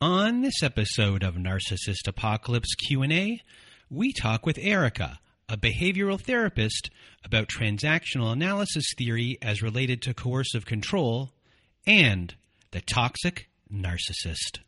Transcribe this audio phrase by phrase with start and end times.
[0.00, 3.40] On this episode of Narcissist Apocalypse Q&A,
[3.88, 6.90] we talk with Erica, a behavioral therapist,
[7.24, 11.32] about transactional analysis theory as related to coercive control
[11.86, 12.34] and
[12.72, 14.58] the toxic narcissist.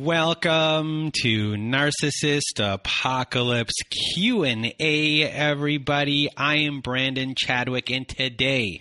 [0.00, 3.74] Welcome to Narcissist Apocalypse
[4.14, 6.30] Q&A everybody.
[6.34, 8.80] I am Brandon Chadwick and today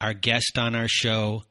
[0.00, 1.42] our guest on our show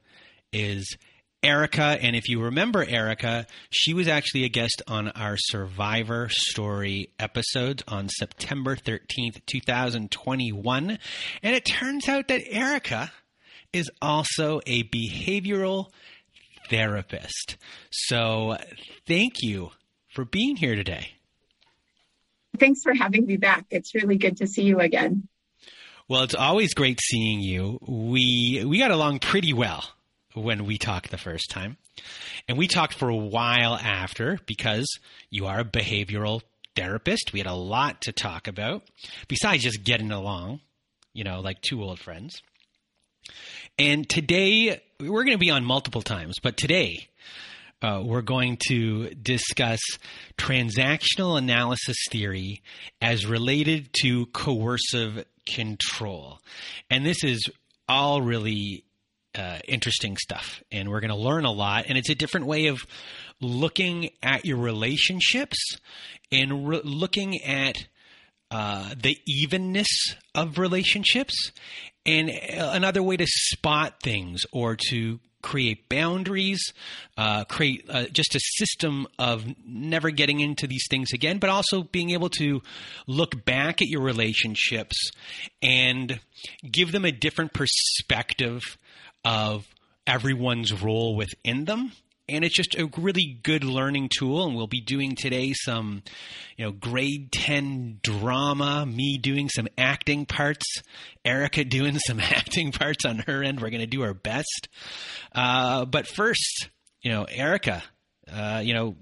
[0.52, 0.96] is
[1.44, 7.10] Erica and if you remember Erica, she was actually a guest on our Survivor Story
[7.20, 10.98] episode on September 13th, 2021,
[11.44, 13.12] and it turns out that Erica
[13.72, 15.92] is also a behavioral
[16.68, 17.56] therapist.
[17.90, 18.56] So
[19.06, 19.70] thank you
[20.08, 21.12] for being here today.
[22.58, 23.66] Thanks for having me back.
[23.70, 25.28] It's really good to see you again.
[26.08, 27.78] Well, it's always great seeing you.
[27.86, 29.84] We we got along pretty well
[30.34, 31.76] when we talked the first time.
[32.48, 34.86] And we talked for a while after because
[35.30, 36.42] you are a behavioral
[36.76, 37.32] therapist.
[37.32, 38.82] We had a lot to talk about
[39.28, 40.60] besides just getting along,
[41.12, 42.42] you know, like two old friends.
[43.78, 47.08] And today, we're going to be on multiple times, but today,
[47.82, 49.80] uh, we're going to discuss
[50.38, 52.62] transactional analysis theory
[53.02, 56.38] as related to coercive control.
[56.90, 57.42] And this is
[57.88, 58.84] all really
[59.34, 60.62] uh, interesting stuff.
[60.72, 61.84] And we're going to learn a lot.
[61.88, 62.86] And it's a different way of
[63.40, 65.76] looking at your relationships
[66.32, 67.86] and re- looking at
[68.50, 71.52] uh, the evenness of relationships
[72.06, 76.60] and another way to spot things or to create boundaries,
[77.16, 81.84] uh, create uh, just a system of never getting into these things again, but also
[81.84, 82.60] being able to
[83.06, 84.96] look back at your relationships
[85.62, 86.18] and
[86.68, 88.60] give them a different perspective
[89.24, 89.66] of
[90.06, 91.92] everyone's role within them
[92.28, 96.02] and it's just a really good learning tool and we'll be doing today some
[96.56, 100.82] you know grade 10 drama me doing some acting parts
[101.24, 103.60] erica doing some acting parts on her end.
[103.60, 104.68] We're going to do our best.
[105.34, 106.68] Uh, but first
[107.02, 107.82] you know erica
[108.32, 108.96] uh, you know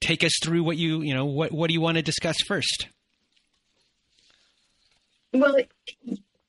[0.00, 2.88] take us through what you you know what what do you want to discuss first?
[5.32, 5.56] Well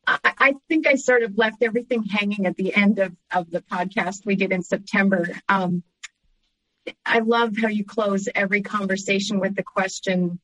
[0.08, 3.62] I, I think I sort of left everything hanging at the end of, of the
[3.62, 5.30] podcast we did in September.
[5.50, 5.84] Um,
[7.06, 10.40] I love how you close every conversation with the question,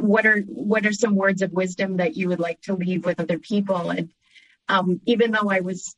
[0.00, 3.20] what are what are some words of wisdom that you would like to leave with
[3.20, 3.90] other people?
[3.90, 4.12] And
[4.68, 5.94] um, even though I was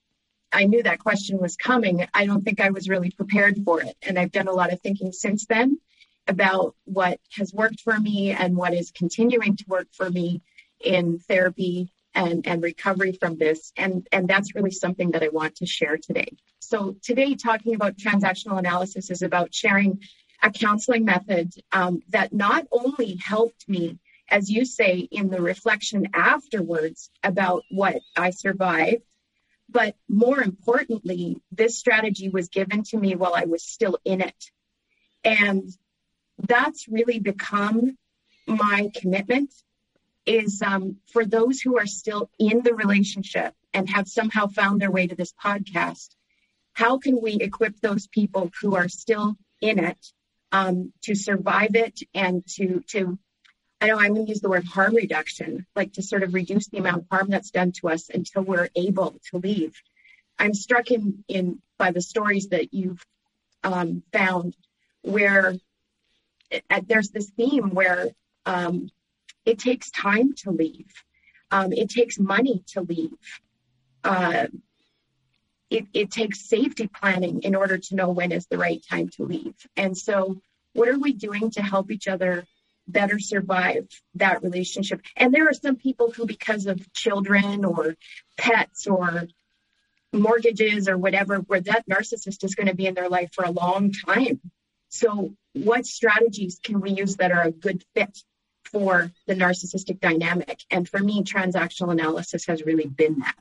[0.52, 3.96] I knew that question was coming, I don't think I was really prepared for it.
[4.02, 5.78] And I've done a lot of thinking since then
[6.26, 10.42] about what has worked for me and what is continuing to work for me
[10.80, 13.72] in therapy and, and recovery from this.
[13.76, 16.36] And, and that's really something that I want to share today.
[16.58, 20.02] So today, talking about transactional analysis is about sharing
[20.42, 23.98] a counseling method um, that not only helped me,
[24.28, 29.02] as you say, in the reflection afterwards about what I survived,
[29.68, 34.50] but more importantly, this strategy was given to me while I was still in it.
[35.24, 35.70] And
[36.38, 37.96] that's really become
[38.46, 39.52] my commitment
[40.30, 44.90] is um, for those who are still in the relationship and have somehow found their
[44.90, 46.10] way to this podcast,
[46.72, 49.98] how can we equip those people who are still in it
[50.52, 53.18] um, to survive it and to to
[53.80, 56.68] I know I'm going to use the word harm reduction, like to sort of reduce
[56.68, 59.74] the amount of harm that's done to us until we're able to leave.
[60.38, 63.04] I'm struck in in by the stories that you've
[63.64, 64.54] um, found
[65.02, 65.54] where
[66.50, 68.10] it, there's this theme where
[68.44, 68.90] um,
[69.44, 70.92] it takes time to leave,
[71.50, 73.18] um, it takes money to leave.
[74.04, 74.46] Uh,
[75.70, 79.24] it, it takes safety planning in order to know when is the right time to
[79.24, 79.54] leave.
[79.76, 80.40] And so,
[80.72, 82.44] what are we doing to help each other
[82.88, 85.00] better survive that relationship?
[85.16, 87.94] And there are some people who, because of children or
[88.36, 89.28] pets or
[90.12, 93.50] mortgages or whatever, where that narcissist is going to be in their life for a
[93.50, 94.40] long time.
[94.88, 98.18] So, what strategies can we use that are a good fit
[98.72, 100.62] for the narcissistic dynamic?
[100.70, 103.36] And for me, transactional analysis has really been that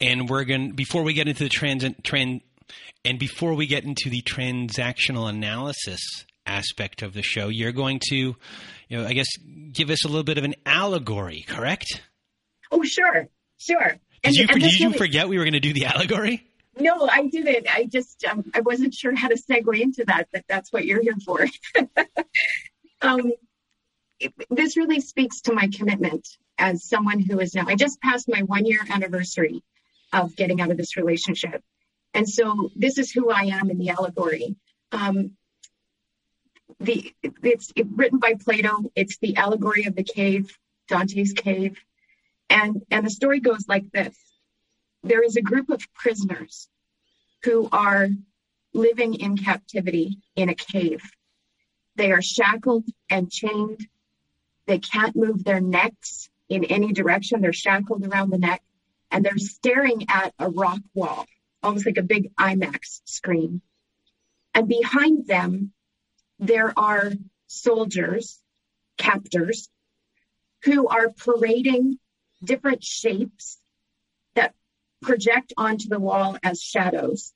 [0.00, 2.40] and we're going before we get into the trans trend
[3.04, 6.00] and before we get into the transactional analysis
[6.46, 8.36] aspect of the show, you're going to, you
[8.90, 9.28] know, I guess,
[9.72, 12.00] give us a little bit of an allegory, correct?
[12.70, 13.28] Oh, sure,
[13.58, 13.98] sure.
[14.22, 16.46] Did you, did you forget we were going to do the allegory?
[16.78, 17.66] No, I didn't.
[17.68, 21.02] I just um, I wasn't sure how to segue into that, but that's what you're
[21.02, 21.46] here for.
[23.02, 23.32] um,
[24.20, 26.28] it, this really speaks to my commitment
[26.58, 27.66] as someone who is now.
[27.66, 29.62] I just passed my one year anniversary
[30.12, 31.62] of getting out of this relationship.
[32.14, 34.56] And so this is who I am in the allegory.
[34.92, 35.32] Um,
[36.80, 37.12] the
[37.42, 38.90] it's written by Plato.
[38.94, 40.56] It's the allegory of the cave,
[40.88, 41.78] Dante's cave,
[42.50, 44.16] and and the story goes like this:
[45.02, 46.68] There is a group of prisoners
[47.44, 48.08] who are
[48.74, 51.02] living in captivity in a cave.
[52.02, 53.86] They are shackled and chained.
[54.66, 57.40] They can't move their necks in any direction.
[57.40, 58.60] They're shackled around the neck
[59.12, 61.26] and they're staring at a rock wall,
[61.62, 63.62] almost like a big IMAX screen.
[64.52, 65.72] And behind them,
[66.40, 67.12] there are
[67.46, 68.40] soldiers,
[68.98, 69.68] captors,
[70.64, 72.00] who are parading
[72.42, 73.58] different shapes
[74.34, 74.56] that
[75.02, 77.32] project onto the wall as shadows.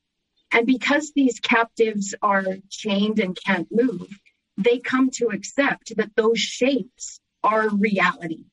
[0.51, 4.09] And because these captives are chained and can't move,
[4.57, 8.45] they come to accept that those shapes are reality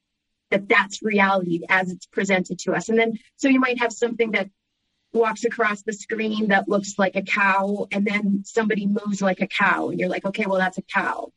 [0.54, 2.88] that that's reality as it's presented to us.
[2.88, 4.50] And then, so you might have something that
[5.12, 9.48] walks across the screen that looks like a cow, and then somebody moves like a
[9.48, 11.32] cow, and you're like, okay, well, that's a cow,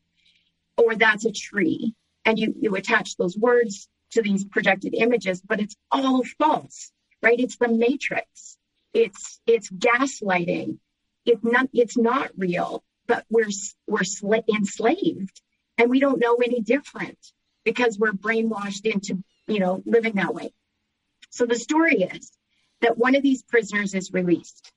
[0.77, 1.95] or that's a tree.
[2.25, 6.91] And you, you attach those words to these projected images, but it's all false,
[7.23, 7.39] right?
[7.39, 8.57] It's the matrix.
[8.93, 10.77] It's, it's gaslighting.
[11.25, 13.49] It's not, it's not real, but we're,
[13.87, 15.41] we're sl- enslaved
[15.77, 17.17] and we don't know any different
[17.63, 20.53] because we're brainwashed into, you know, living that way.
[21.29, 22.31] So the story is
[22.81, 24.71] that one of these prisoners is released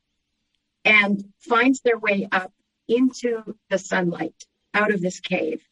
[0.84, 2.52] and finds their way up
[2.88, 4.34] into the sunlight
[4.74, 5.62] out of this cave.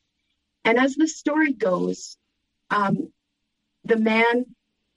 [0.64, 2.16] And as the story goes,
[2.70, 3.12] um,
[3.84, 4.46] the man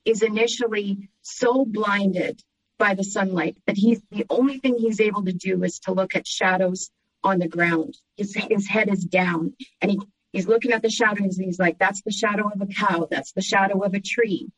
[0.05, 2.41] is initially so blinded
[2.77, 6.15] by the sunlight that he's the only thing he's able to do is to look
[6.15, 6.89] at shadows
[7.23, 7.97] on the ground.
[8.17, 9.99] His, his head is down and he
[10.31, 13.07] He's looking at the shadows and he's like, that's the shadow of a cow.
[13.09, 14.49] That's the shadow of a tree.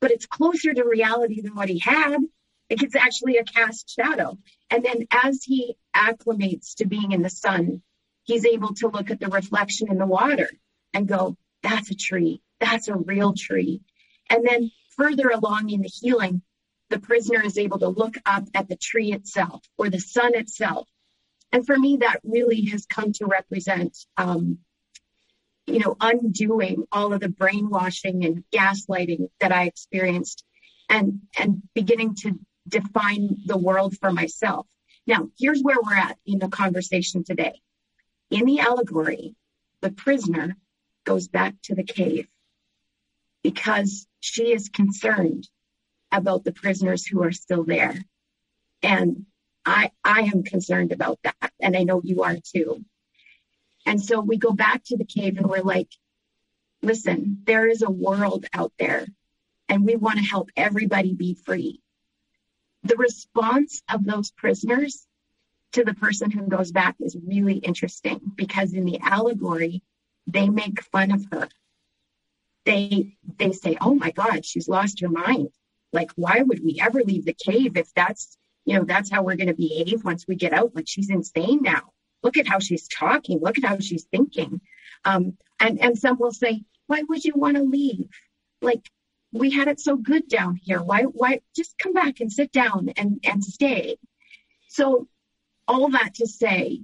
[0.00, 2.18] But it's closer to reality than what he had.
[2.68, 4.38] It's actually a cast shadow.
[4.70, 7.82] And then as he acclimates to being in the sun,
[8.24, 10.50] he's able to look at the reflection in the water
[10.92, 12.42] and go, that's a tree.
[12.60, 13.80] That's a real tree.
[14.28, 16.42] And then further along in the healing,
[16.90, 20.88] the prisoner is able to look up at the tree itself or the sun itself.
[21.52, 24.58] And for me, that really has come to represent um,
[25.66, 30.44] you know, undoing all of the brainwashing and gaslighting that I experienced
[30.88, 34.66] and, and beginning to define the world for myself.
[35.06, 37.60] Now, here's where we're at in the conversation today.
[38.30, 39.34] In the allegory,
[39.80, 40.56] the prisoner
[41.04, 42.28] goes back to the cave
[43.42, 45.48] because she is concerned
[46.10, 47.96] about the prisoners who are still there.
[48.82, 49.26] And
[49.64, 51.52] I, I am concerned about that.
[51.60, 52.84] And I know you are too.
[53.86, 55.88] And so we go back to the cave and we're like,
[56.82, 59.06] listen, there is a world out there
[59.68, 61.80] and we want to help everybody be free.
[62.84, 65.06] The response of those prisoners
[65.72, 69.82] to the person who goes back is really interesting because in the allegory,
[70.26, 71.48] they make fun of her.
[72.64, 75.48] They they say, "Oh my God, she's lost her mind.
[75.92, 79.36] Like, why would we ever leave the cave if that's you know that's how we're
[79.36, 80.74] going to behave once we get out?
[80.74, 81.92] Like, she's insane now."
[82.22, 84.60] look at how she's talking, look at how she's thinking.
[85.04, 88.08] Um, and, and some will say, why would you want to leave?
[88.60, 88.88] Like,
[89.32, 90.82] we had it so good down here.
[90.82, 93.96] Why, why just come back and sit down and, and stay?
[94.68, 95.08] So
[95.66, 96.82] all that to say,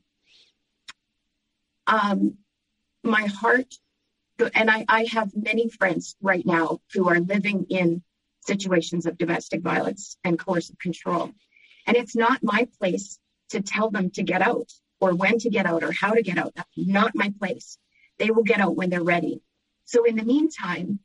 [1.86, 2.34] um,
[3.02, 3.74] my heart,
[4.54, 8.02] and I, I have many friends right now who are living in
[8.46, 11.32] situations of domestic violence and coercive control.
[11.88, 13.18] And it's not my place
[13.48, 16.36] to tell them to get out or when to get out or how to get
[16.36, 16.52] out.
[16.54, 17.78] That's not my place.
[18.18, 19.40] They will get out when they're ready.
[19.86, 20.98] So in the meantime,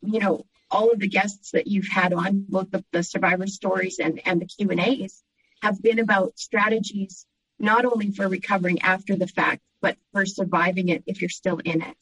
[0.00, 4.00] you know, all of the guests that you've had on, both the, the survivor stories
[4.00, 5.22] and, and the Q and A's
[5.62, 7.24] have been about strategies,
[7.60, 11.82] not only for recovering after the fact, but for surviving it if you're still in
[11.82, 11.96] it.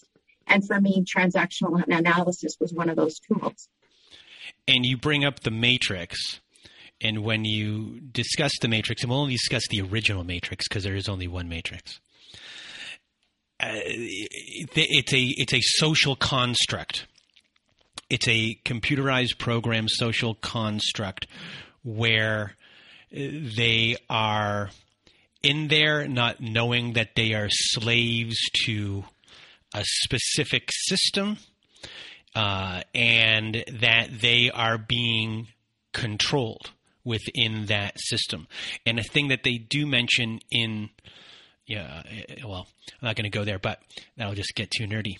[0.47, 3.69] And for me, transactional analysis was one of those tools.
[4.67, 6.41] And you bring up the matrix.
[7.03, 10.97] And when you discuss the matrix, and we'll only discuss the original matrix because there
[10.97, 12.01] is only one matrix.
[13.59, 17.07] Uh, it's a it's a social construct.
[18.09, 21.27] It's a computerized program social construct
[21.83, 22.57] where
[23.11, 24.71] they are
[25.43, 29.05] in there not knowing that they are slaves to
[29.75, 31.39] a specific system
[32.35, 35.49] uh, and that they are being
[35.93, 36.71] controlled
[37.05, 38.47] within that system.
[38.87, 40.91] And a thing that they do mention in,
[41.67, 42.03] yeah,
[42.45, 42.67] well,
[43.01, 43.81] I'm not going to go there, but
[44.17, 45.15] that'll just get too nerdy.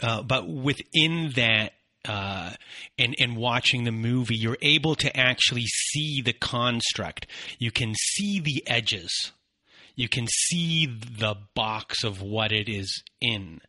[0.00, 1.72] Uh, but within that,
[2.06, 2.52] uh,
[2.98, 7.26] and and watching the movie, you're able to actually see the construct.
[7.58, 9.32] You can see the edges
[9.96, 13.60] you can see the box of what it is in.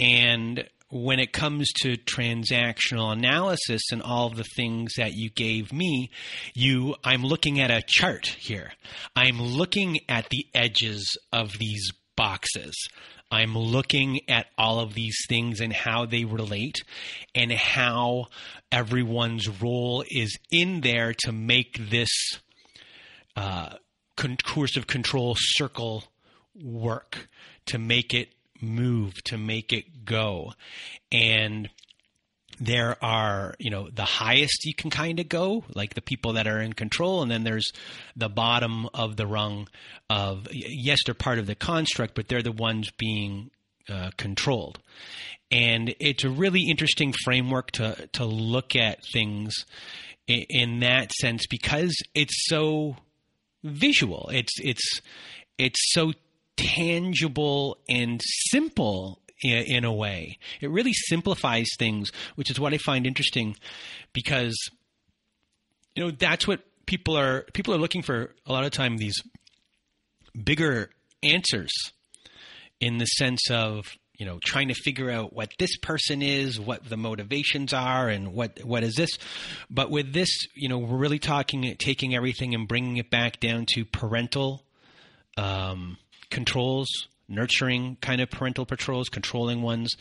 [0.00, 5.72] And when it comes to transactional analysis and all of the things that you gave
[5.72, 6.10] me,
[6.54, 8.72] you I'm looking at a chart here.
[9.16, 12.74] I'm looking at the edges of these boxes.
[13.30, 16.84] I'm looking at all of these things and how they relate
[17.34, 18.26] and how
[18.70, 22.10] everyone's role is in there to make this
[23.36, 23.70] uh,
[24.16, 26.04] con- coercive control circle
[26.54, 27.28] work
[27.66, 28.28] to make it
[28.64, 30.52] move, to make it go.
[31.12, 31.68] And
[32.60, 36.46] there are, you know, the highest you can kind of go, like the people that
[36.46, 37.70] are in control, and then there's
[38.16, 39.68] the bottom of the rung
[40.08, 43.50] of, yes, they're part of the construct, but they're the ones being
[43.88, 44.78] uh, controlled.
[45.50, 49.54] And it's a really interesting framework to, to look at things
[50.26, 52.96] in, in that sense because it's so
[53.64, 54.28] visual.
[54.32, 55.00] It's it's
[55.58, 56.12] it's so
[56.56, 58.20] tangible and
[58.50, 60.38] simple in, in, a way.
[60.60, 63.56] It really simplifies things, which is what I find interesting
[64.12, 64.56] because
[65.94, 69.22] you know that's what people are people are looking for a lot of time these
[70.42, 70.90] bigger
[71.22, 71.72] answers
[72.80, 76.88] in the sense of you know trying to figure out what this person is what
[76.88, 79.18] the motivations are and what what is this
[79.70, 83.64] but with this you know we're really talking taking everything and bringing it back down
[83.66, 84.64] to parental
[85.36, 85.96] um,
[86.34, 86.88] controls
[87.26, 89.96] nurturing kind of parental patrols controlling ones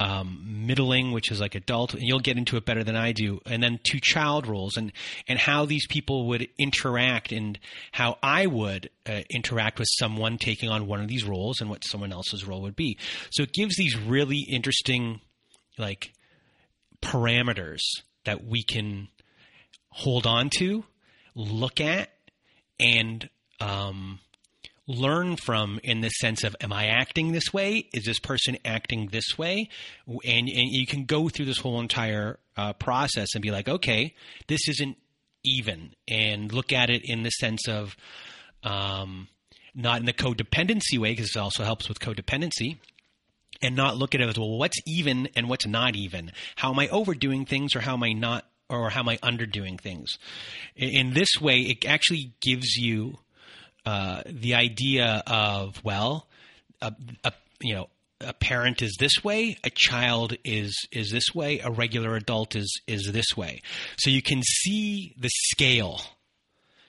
[0.00, 3.40] um, middling, which is like adult, and you'll get into it better than I do,
[3.46, 4.92] and then two child roles, and
[5.26, 7.58] and how these people would interact, and
[7.90, 11.84] how I would uh, interact with someone taking on one of these roles, and what
[11.84, 12.96] someone else's role would be.
[13.30, 15.20] So it gives these really interesting,
[15.78, 16.12] like,
[17.02, 17.82] parameters
[18.24, 19.08] that we can
[19.90, 20.84] hold on to,
[21.34, 22.10] look at,
[22.78, 24.20] and um,
[24.88, 27.88] learn from in the sense of am I acting this way?
[27.92, 29.68] Is this person acting this way?
[30.06, 34.14] And, and you can go through this whole entire uh, process and be like, okay,
[34.48, 34.96] this isn't
[35.44, 37.96] even, and look at it in the sense of
[38.64, 39.28] um,
[39.74, 42.78] not in the codependency way, because it also helps with codependency.
[43.60, 46.30] And not look at it as well, what's even and what's not even?
[46.54, 49.80] How am I overdoing things or how am I not or how am I underdoing
[49.80, 50.16] things?
[50.76, 53.18] In this way, it actually gives you
[53.88, 56.26] uh, the idea of well,
[56.82, 56.92] a,
[57.24, 57.88] a, you know,
[58.20, 62.82] a parent is this way, a child is is this way, a regular adult is
[62.86, 63.62] is this way.
[63.96, 66.02] So you can see the scale.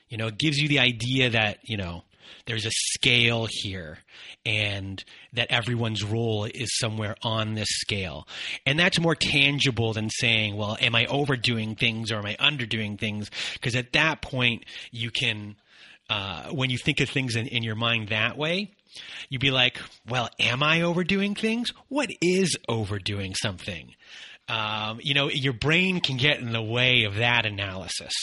[0.09, 2.03] You know, it gives you the idea that you know
[2.45, 3.99] there's a scale here
[4.45, 5.01] and
[5.31, 8.27] that everyone's role is somewhere on this scale.
[8.65, 12.99] And that's more tangible than saying, well, am I overdoing things or am I underdoing
[12.99, 13.31] things?
[13.53, 15.55] Because at that point, you can
[16.09, 18.71] uh, when you think of things in, in your mind that way,
[19.29, 21.71] you'd be like, well, am I overdoing things?
[21.87, 23.93] What is overdoing something?
[24.47, 28.13] Um, you know, your brain can get in the way of that analysis.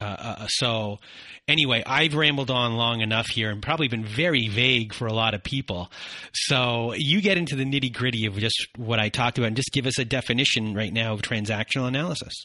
[0.00, 0.98] Uh, uh, uh, so,
[1.46, 5.34] anyway, I've rambled on long enough here and probably been very vague for a lot
[5.34, 5.90] of people.
[6.32, 9.72] So, you get into the nitty gritty of just what I talked about and just
[9.72, 12.44] give us a definition right now of transactional analysis.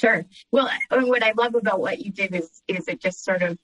[0.00, 0.24] Sure.
[0.50, 3.58] Well, what I love about what you did is, is it just sort of,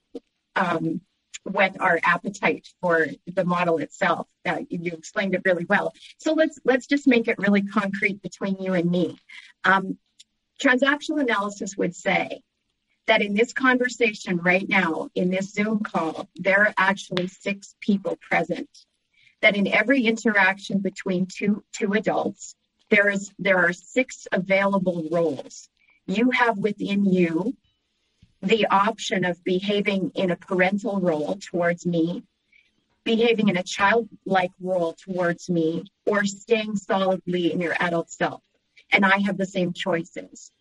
[0.55, 1.01] um,
[1.43, 4.27] whet our appetite for the model itself.
[4.45, 5.93] Uh, you explained it really well.
[6.19, 9.17] So let's let's just make it really concrete between you and me.
[9.63, 9.97] Um,
[10.61, 12.41] transactional analysis would say
[13.07, 18.17] that in this conversation right now, in this Zoom call, there are actually six people
[18.29, 18.69] present.
[19.41, 22.53] That in every interaction between two two adults,
[22.91, 25.69] there is there are six available roles.
[26.07, 27.55] You have within you
[28.41, 32.23] the option of behaving in a parental role towards me,
[33.03, 38.41] behaving in a childlike role towards me, or staying solidly in your adult self.
[38.89, 40.51] And I have the same choices.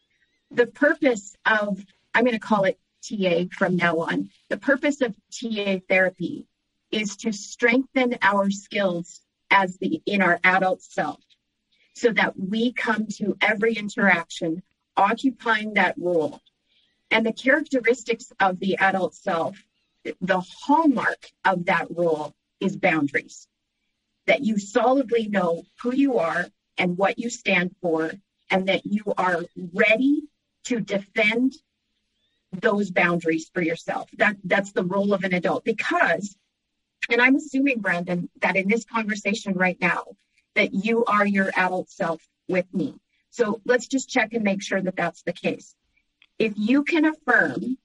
[0.50, 5.14] The purpose of, I'm going to call it TA from now on, the purpose of
[5.30, 6.48] TA therapy
[6.90, 11.20] is to strengthen our skills as the in our adult self
[11.94, 14.62] so that we come to every interaction
[14.96, 16.40] occupying that role
[17.10, 19.56] and the characteristics of the adult self,
[20.20, 23.46] the hallmark of that role is boundaries.
[24.26, 26.46] That you solidly know who you are
[26.78, 28.12] and what you stand for,
[28.50, 30.22] and that you are ready
[30.64, 31.54] to defend
[32.52, 34.10] those boundaries for yourself.
[34.18, 36.36] That that's the role of an adult because
[37.08, 40.04] and I'm assuming Brandon that in this conversation right now
[40.54, 42.94] that you are your adult self with me.
[43.36, 45.74] So let's just check and make sure that that's the case
[46.38, 47.76] if you can affirm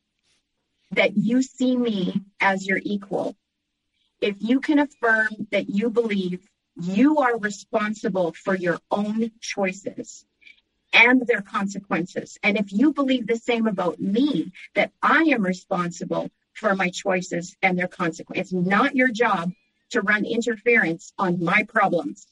[0.91, 3.35] that you see me as your equal,
[4.21, 6.47] if you can affirm that you believe
[6.81, 10.25] you are responsible for your own choices
[10.93, 16.29] and their consequences, and if you believe the same about me, that I am responsible
[16.53, 19.51] for my choices and their consequences, it's not your job
[19.89, 22.25] to run interference on my problems.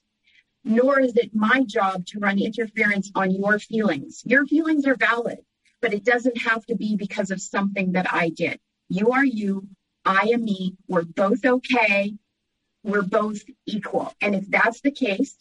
[0.63, 4.21] Nor is it my job to run interference on your feelings.
[4.25, 5.39] Your feelings are valid
[5.81, 8.59] but it doesn't have to be because of something that I did.
[8.89, 9.67] You are you,
[10.05, 10.75] I am me.
[10.87, 12.15] We're both okay.
[12.83, 14.13] We're both equal.
[14.21, 15.35] And if that's the case,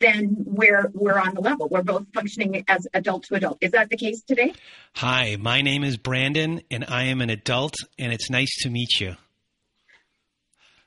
[0.00, 1.68] then we're we're on the level.
[1.68, 3.58] We're both functioning as adult to adult.
[3.60, 4.54] Is that the case today?
[4.94, 9.00] Hi, my name is Brandon and I am an adult and it's nice to meet
[9.00, 9.16] you.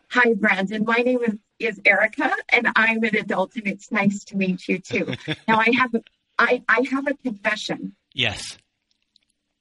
[0.09, 0.83] Hi, Brandon.
[0.85, 4.79] My name is, is Erica and I'm an adult and it's nice to meet you
[4.79, 5.15] too.
[5.47, 6.03] now I have a,
[6.37, 7.95] I, I have a confession.
[8.13, 8.57] Yes.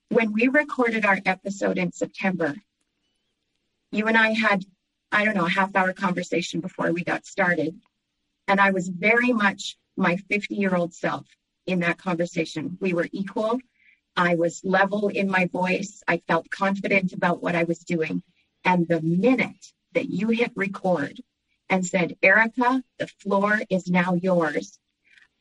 [0.08, 2.54] When we recorded our episode in September,
[3.92, 4.64] you and I had,
[5.12, 7.78] I don't know, a half hour conversation before we got started.
[8.48, 11.26] And I was very much my 50 year old self
[11.66, 12.78] in that conversation.
[12.80, 13.60] We were equal.
[14.16, 16.02] I was level in my voice.
[16.08, 18.22] I felt confident about what I was doing.
[18.64, 21.20] And the minute that you hit record
[21.70, 24.78] and said, Erica, the floor is now yours,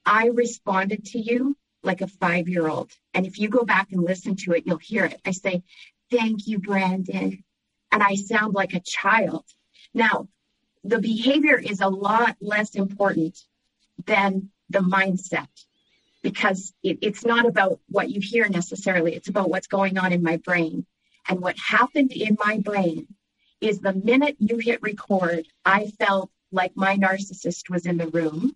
[0.06, 2.92] I responded to you like a five year old.
[3.14, 5.20] And if you go back and listen to it, you'll hear it.
[5.26, 5.64] I say,
[6.12, 7.44] Thank you, Brandon.
[7.92, 9.46] And I sound like a child.
[9.94, 10.28] Now,
[10.84, 13.38] the behavior is a lot less important
[14.06, 15.48] than the mindset
[16.22, 19.16] because it, it's not about what you hear necessarily.
[19.16, 20.86] It's about what's going on in my brain.
[21.28, 23.08] And what happened in my brain
[23.62, 28.56] is the minute you hit record, I felt like my narcissist was in the room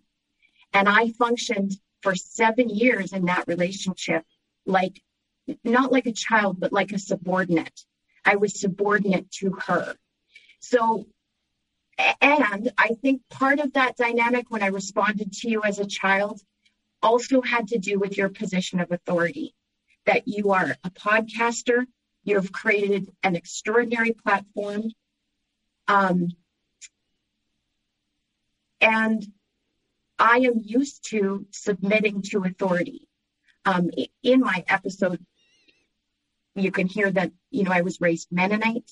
[0.72, 4.24] and I functioned for seven years in that relationship,
[4.66, 5.00] like
[5.62, 7.80] not like a child, but like a subordinate.
[8.24, 9.94] I was subordinate to her.
[10.60, 11.06] So,
[12.20, 16.40] and I think part of that dynamic when I responded to you as a child
[17.02, 19.54] also had to do with your position of authority,
[20.06, 21.86] that you are a podcaster,
[22.24, 24.90] you have created an extraordinary platform.
[25.86, 26.28] Um,
[28.80, 29.26] and
[30.18, 33.08] I am used to submitting to authority.
[33.64, 33.90] Um,
[34.22, 35.24] in my episode,
[36.54, 38.90] you can hear that, you know, I was raised Mennonite.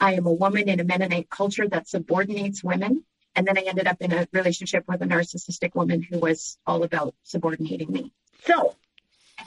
[0.00, 3.04] I am a woman in a Mennonite culture that subordinates women.
[3.34, 6.82] And then I ended up in a relationship with a narcissistic woman who was all
[6.82, 8.12] about subordinating me.
[8.44, 8.76] So,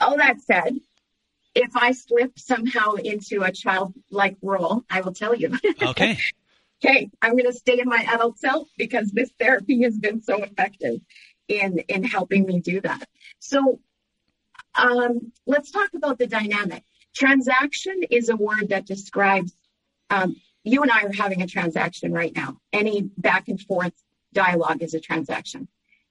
[0.00, 0.78] all that said,
[1.56, 5.58] if I slip somehow into a childlike role, I will tell you.
[5.82, 6.18] Okay.
[6.84, 10.42] okay, I'm going to stay in my adult self because this therapy has been so
[10.42, 11.00] effective
[11.48, 13.08] in in helping me do that.
[13.38, 13.80] So
[14.74, 16.84] um, let's talk about the dynamic.
[17.14, 19.56] Transaction is a word that describes
[20.10, 22.58] um, you and I are having a transaction right now.
[22.72, 23.94] Any back and forth
[24.34, 25.68] dialogue is a transaction.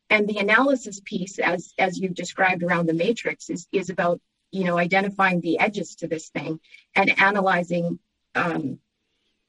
[0.09, 4.19] And the analysis piece, as as you've described around the matrix, is is about
[4.55, 6.59] you know identifying the edges to this thing
[6.95, 7.99] and analyzing
[8.35, 8.79] um,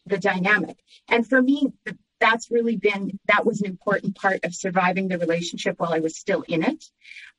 [0.04, 0.76] the dynamic.
[1.08, 1.72] And for me,
[2.18, 6.16] that's really been that was an important part of surviving the relationship while I was
[6.16, 6.84] still in it.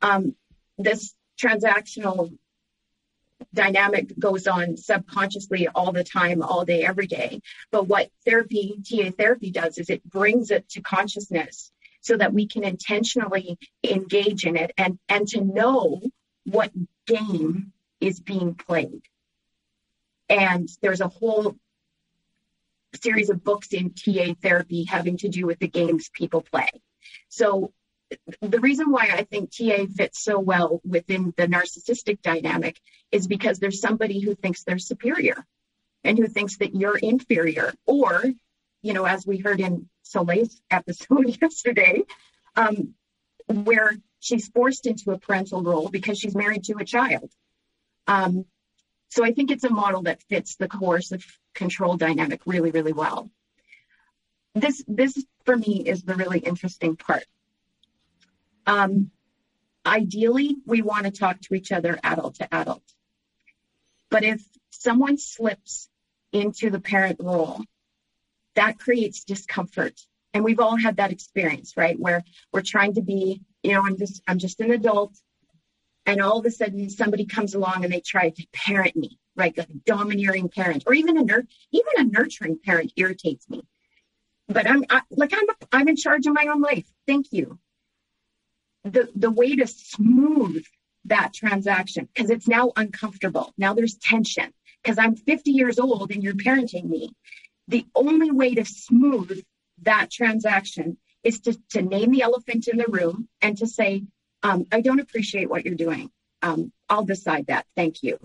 [0.01, 0.35] Um,
[0.77, 2.37] this transactional
[3.53, 7.41] dynamic goes on subconsciously all the time, all day, every day.
[7.71, 12.47] But what therapy, TA therapy does is it brings it to consciousness so that we
[12.47, 16.01] can intentionally engage in it and, and to know
[16.45, 16.71] what
[17.07, 19.01] game is being played.
[20.29, 21.55] And there's a whole
[23.01, 26.67] series of books in TA therapy having to do with the games people play.
[27.29, 27.73] So
[28.41, 32.79] the reason why I think TA fits so well within the narcissistic dynamic
[33.11, 35.45] is because there's somebody who thinks they're superior
[36.03, 37.73] and who thinks that you're inferior.
[37.85, 38.23] Or,
[38.81, 42.03] you know, as we heard in Soleil's episode yesterday,
[42.55, 42.93] um,
[43.47, 43.91] where
[44.27, 47.31] she's forced into a parental role because she's married to a child.
[48.07, 48.45] Um,
[49.09, 53.31] so I think it's a model that fits the coercive control dynamic really, really well.
[54.53, 57.25] This, this for me is the really interesting part.
[58.65, 59.11] Um,
[59.85, 62.83] ideally, we want to talk to each other adult to adult.
[64.09, 65.87] But if someone slips
[66.33, 67.61] into the parent role,
[68.55, 69.97] that creates discomfort.
[70.33, 71.99] And we've all had that experience, right?
[71.99, 75.15] Where we're trying to be, you know, I'm just, I'm just an adult.
[76.05, 79.57] And all of a sudden somebody comes along and they try to parent me, right?
[79.57, 83.63] Like a domineering parent or even a nur- even a nurturing parent irritates me.
[84.47, 86.85] But I'm I, like, I'm, I'm in charge of my own life.
[87.05, 87.59] Thank you.
[88.85, 90.63] The, the way to smooth
[91.05, 93.53] that transaction because it's now uncomfortable.
[93.57, 97.11] Now there's tension because I'm 50 years old and you're parenting me.
[97.67, 99.41] The only way to smooth
[99.83, 104.03] that transaction is to, to name the elephant in the room and to say,
[104.43, 106.09] um, I don't appreciate what you're doing.
[106.41, 107.65] Um, I'll decide that.
[107.75, 108.17] Thank you.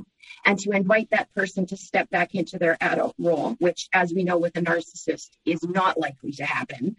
[0.45, 4.25] And to invite that person to step back into their adult role, which, as we
[4.25, 6.97] know with a narcissist, is not likely to happen.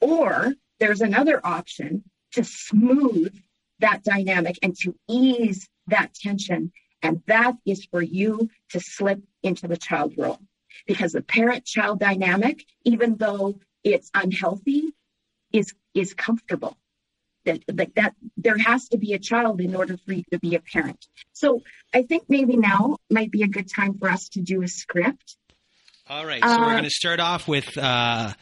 [0.00, 3.34] Or there's another option to smooth
[3.80, 6.72] that dynamic and to ease that tension.
[7.02, 10.40] And that is for you to slip into the child role
[10.86, 14.94] because the parent child dynamic, even though it's unhealthy,
[15.52, 16.76] is, is comfortable.
[17.44, 20.54] That, like that, there has to be a child in order for you to be
[20.54, 21.06] a parent.
[21.34, 24.68] So I think maybe now might be a good time for us to do a
[24.68, 25.36] script.
[26.08, 28.32] All right, so uh, we're going to start off with uh,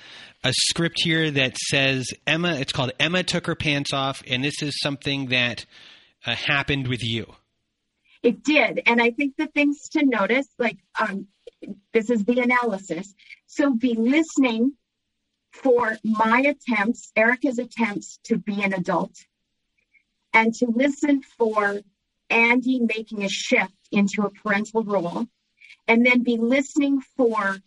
[0.45, 2.55] a script here that says Emma.
[2.55, 5.65] It's called Emma took her pants off, and this is something that
[6.27, 7.27] uh, happened with you.
[8.23, 11.27] It did, and I think the things to notice, like um,
[11.93, 13.15] this is the analysis.
[13.47, 14.75] So be listening
[15.53, 19.17] for my attempts, Erica's attempts to be an adult,
[20.33, 21.81] and to listen for
[22.31, 25.27] Andy making a shift into a parental role,
[25.89, 27.59] and then be listening for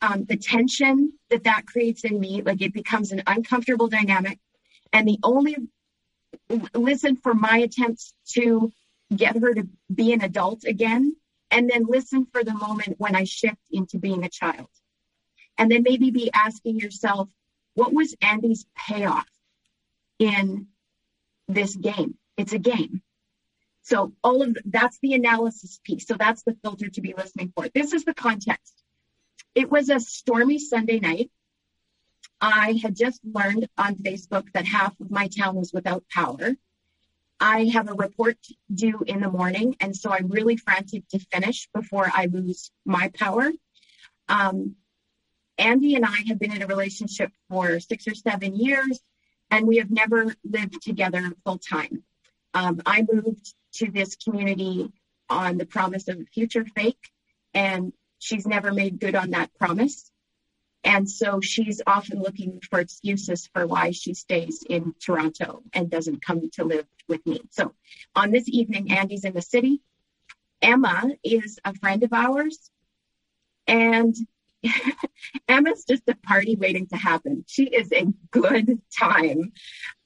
[0.00, 4.38] um, the tension that that creates in me, like it becomes an uncomfortable dynamic.
[4.92, 5.56] And the only
[6.74, 8.72] listen for my attempts to
[9.16, 11.16] get her to be an adult again,
[11.50, 14.68] and then listen for the moment when I shift into being a child.
[15.56, 17.28] And then maybe be asking yourself,
[17.74, 19.28] what was Andy's payoff
[20.18, 20.68] in
[21.48, 22.16] this game?
[22.36, 23.02] It's a game.
[23.82, 26.06] So all of the, that's the analysis piece.
[26.06, 27.68] So that's the filter to be listening for.
[27.68, 28.82] This is the context.
[29.54, 31.30] It was a stormy Sunday night.
[32.40, 36.56] I had just learned on Facebook that half of my town was without power.
[37.40, 38.38] I have a report
[38.72, 43.10] due in the morning, and so I'm really frantic to finish before I lose my
[43.14, 43.50] power.
[44.28, 44.76] Um,
[45.58, 49.00] Andy and I have been in a relationship for six or seven years,
[49.50, 52.02] and we have never lived together full time.
[52.54, 54.92] Um, I moved to this community
[55.28, 57.10] on the promise of a future fake,
[57.52, 60.10] and she's never made good on that promise.
[60.84, 66.24] And so she's often looking for excuses for why she stays in Toronto and doesn't
[66.24, 67.40] come to live with me.
[67.50, 67.72] So
[68.14, 69.80] on this evening, Andy's in the city.
[70.60, 72.70] Emma is a friend of ours.
[73.66, 74.14] And
[75.48, 77.44] Emma's just a party waiting to happen.
[77.48, 79.52] She is a good time.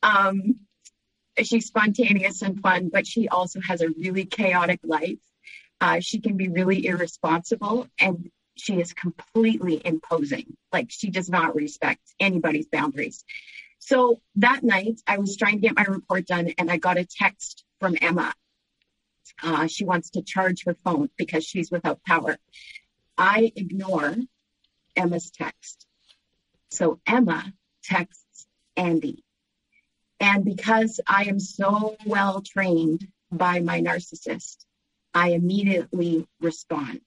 [0.03, 0.61] Um,
[1.43, 5.19] she's spontaneous and fun, but she also has a really chaotic life.
[5.81, 10.57] Uh, she can be really irresponsible and she is completely imposing.
[10.73, 13.25] Like she does not respect anybody's boundaries.
[13.79, 17.07] So that night, I was trying to get my report done and I got a
[17.07, 18.35] text from Emma.
[19.43, 22.39] Uh, she wants to charge her phone because she's without power.
[23.17, 24.17] I ignore
[24.97, 25.87] Emma's text.
[26.71, 27.53] So Emma
[27.85, 29.25] texts Andy.
[30.21, 34.65] And because I am so well trained by my narcissist,
[35.15, 37.01] I immediately respond.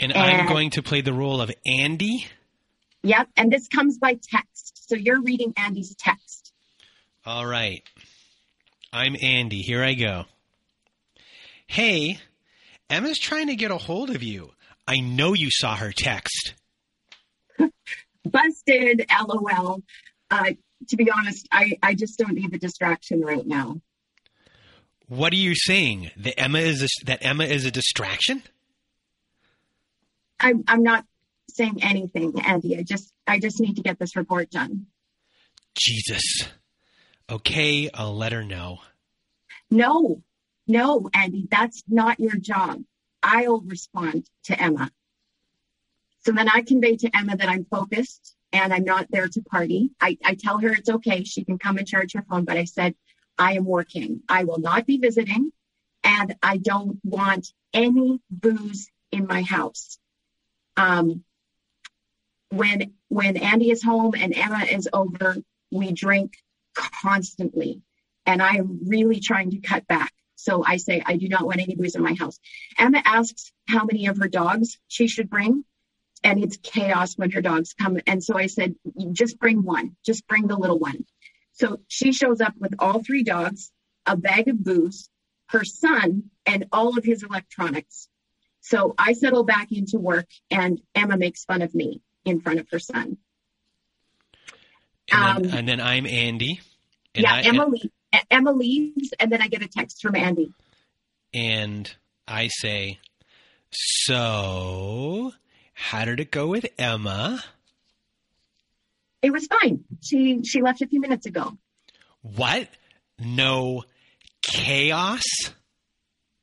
[0.00, 2.26] And, and I'm going to play the role of Andy.
[3.02, 3.28] Yep.
[3.36, 4.88] And this comes by text.
[4.88, 6.52] So you're reading Andy's text.
[7.24, 7.82] All right.
[8.92, 9.60] I'm Andy.
[9.62, 10.24] Here I go.
[11.66, 12.18] Hey,
[12.90, 14.50] Emma's trying to get a hold of you.
[14.86, 16.54] I know you saw her text.
[18.24, 19.82] Busted, lol.
[20.30, 20.50] Uh,
[20.88, 23.80] to be honest, I, I just don't need the distraction right now.
[25.08, 26.10] What are you saying?
[26.16, 28.42] That Emma is a, that Emma is a distraction?
[30.44, 31.06] I'm I'm not
[31.48, 32.76] saying anything, Andy.
[32.76, 34.86] I just I just need to get this report done.
[35.74, 36.48] Jesus.
[37.32, 38.80] Okay, I'll let her know.
[39.70, 40.22] No,
[40.68, 42.82] no, Andy, that's not your job.
[43.22, 44.90] I'll respond to Emma.
[46.26, 49.90] So then I convey to Emma that I'm focused and I'm not there to party.
[49.98, 51.24] I, I tell her it's okay.
[51.24, 52.94] She can come and charge her phone, but I said,
[53.38, 54.20] I am working.
[54.28, 55.50] I will not be visiting
[56.02, 59.98] and I don't want any booze in my house.
[60.76, 61.24] Um,
[62.50, 65.36] when, when Andy is home and Emma is over,
[65.70, 66.36] we drink
[66.74, 67.82] constantly
[68.26, 70.12] and I am really trying to cut back.
[70.36, 72.38] So I say, I do not want any booze in my house.
[72.78, 75.64] Emma asks how many of her dogs she should bring.
[76.22, 77.98] And it's chaos when her dogs come.
[78.06, 78.74] And so I said,
[79.12, 81.04] just bring one, just bring the little one.
[81.52, 83.70] So she shows up with all three dogs,
[84.06, 85.08] a bag of booze,
[85.50, 88.08] her son, and all of his electronics.
[88.64, 92.66] So I settle back into work and Emma makes fun of me in front of
[92.70, 93.18] her son.
[95.12, 96.60] And then, um, and then I'm Andy.
[97.14, 97.66] yeah, I, Emma,
[98.30, 100.50] Emma leaves, and then I get a text from Andy.
[101.34, 101.94] And
[102.26, 103.00] I say,
[103.70, 105.34] So,
[105.74, 107.44] how did it go with Emma?
[109.20, 109.84] It was fine.
[110.00, 111.58] She she left a few minutes ago.
[112.22, 112.66] What?
[113.18, 113.84] No
[114.40, 115.22] chaos?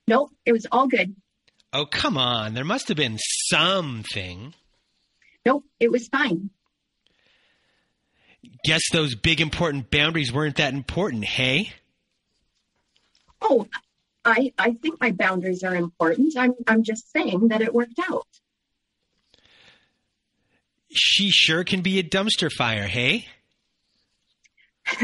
[0.08, 1.16] Nope, it was all good.
[1.74, 2.54] Oh, come on.
[2.54, 3.18] There must have been
[3.50, 4.54] something.
[5.46, 6.50] Nope, it was fine.
[8.66, 11.72] Guess those big important boundaries weren't that important, hey?
[13.42, 13.68] Oh,
[14.24, 16.36] I I think my boundaries are important.
[16.38, 18.28] I'm I'm just saying that it worked out.
[20.92, 23.28] She sure can be a dumpster fire, hey?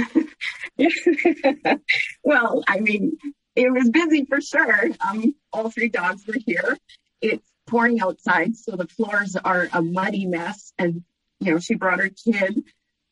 [2.24, 3.18] well, I mean,
[3.58, 4.90] it was busy for sure.
[5.08, 6.78] Um, all three dogs were here.
[7.22, 10.72] It's pouring outside, so the floors are a muddy mess.
[10.78, 11.04] And,
[11.40, 12.64] you know, she brought her kid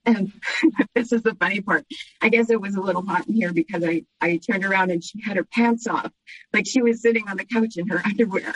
[0.06, 0.32] and
[0.96, 1.86] this is the funny part.
[2.22, 5.04] I guess it was a little hot in here because I, I turned around and
[5.04, 6.12] she had her pants off.
[6.54, 8.54] Like she was sitting on the couch in her underwear.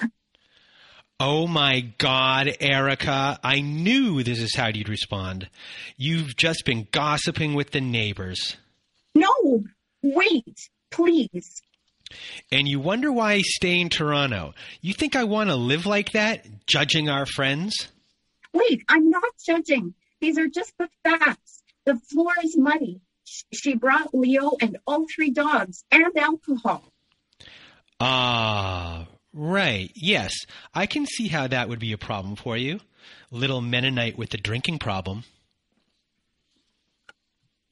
[1.20, 3.40] Oh my God, Erica.
[3.44, 5.50] I knew this is how you'd respond.
[5.98, 8.56] You've just been gossiping with the neighbors.
[9.14, 9.64] No,
[10.02, 11.62] wait, please.
[12.52, 14.54] And you wonder why I stay in Toronto.
[14.82, 17.90] You think I want to live like that, judging our friends?
[18.54, 19.94] Wait, I'm not judging.
[20.20, 21.62] These are just the facts.
[21.86, 23.02] The floor is muddy.
[23.54, 26.84] She brought Leo and all three dogs and alcohol.
[28.00, 29.92] Ah, right.
[29.96, 30.34] Yes,
[30.74, 32.80] I can see how that would be a problem for you.
[33.32, 35.24] Little Mennonite with the drinking problem.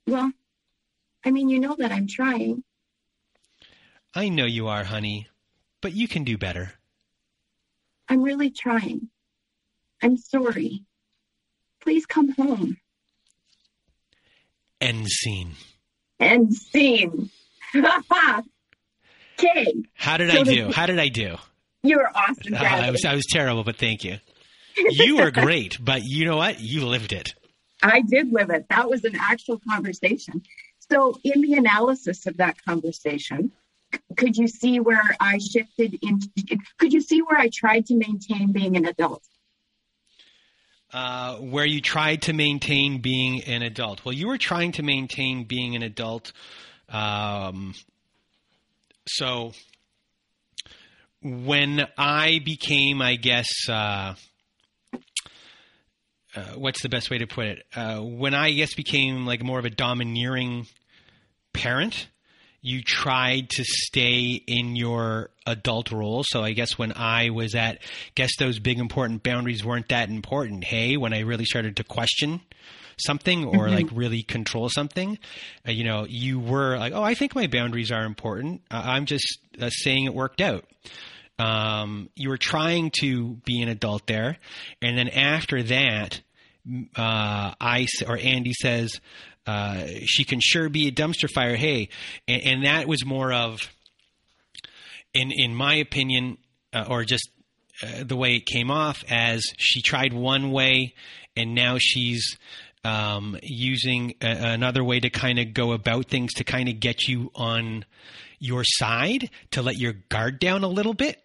[0.06, 0.32] Well,
[1.26, 2.64] I mean, you know that I'm trying.
[4.18, 5.28] I know you are, honey,
[5.80, 6.74] but you can do better.
[8.10, 9.10] I'm really trying.
[10.02, 10.86] I'm sorry.
[11.82, 12.78] Please come home.
[14.82, 15.52] End scene.
[16.20, 17.30] End scene.
[17.76, 19.74] okay.
[19.94, 20.72] How did so I do?
[20.72, 21.36] How did I do?
[21.84, 22.56] You were awesome.
[22.56, 24.18] Uh, I was I was terrible, but thank you.
[24.78, 26.60] You were great, but you know what?
[26.60, 27.36] You lived it.
[27.84, 28.66] I did live it.
[28.70, 30.42] That was an actual conversation.
[30.92, 33.52] So, in the analysis of that conversation,
[34.16, 36.30] could you see where I shifted into?
[36.78, 39.24] Could you see where I tried to maintain being an adult?
[40.94, 44.06] Uh, where you tried to maintain being an adult.
[44.06, 46.32] Well, you were trying to maintain being an adult.
[46.90, 47.74] Um,
[49.06, 49.52] so
[51.22, 54.16] when I became, I guess, uh,
[54.94, 57.66] uh, what's the best way to put it?
[57.76, 60.68] Uh, when I guess became like more of a domineering
[61.54, 62.08] parent,
[62.62, 66.24] you tried to stay in your adult role.
[66.28, 67.80] So I guess when I was at,
[68.16, 70.64] guess those big important boundaries weren't that important.
[70.64, 72.42] Hey, when I really started to question
[72.98, 73.76] something or mm-hmm.
[73.76, 75.20] like really control something,
[75.68, 78.62] uh, you know, you were like, oh, I think my boundaries are important.
[78.72, 80.66] Uh, I'm just uh, saying it worked out.
[81.40, 84.38] Um, you were trying to be an adult there,
[84.82, 86.22] and then after that,
[86.96, 89.00] uh, I or Andy says,
[89.48, 91.56] uh, she can sure be a dumpster fire.
[91.56, 91.90] Hey,
[92.28, 93.62] and, and that was more of,
[95.14, 96.38] in in my opinion,
[96.74, 97.30] uh, or just
[97.82, 100.94] uh, the way it came off as she tried one way
[101.38, 102.38] and now she's
[102.84, 107.08] um, using a, another way to kind of go about things to kind of get
[107.08, 107.86] you on
[108.40, 111.22] your side to let your guard down a little bit.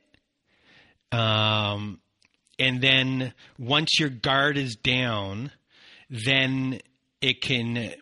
[1.11, 2.01] Um,
[2.59, 5.51] and then once your guard is down,
[6.11, 6.81] then
[7.21, 7.95] it can,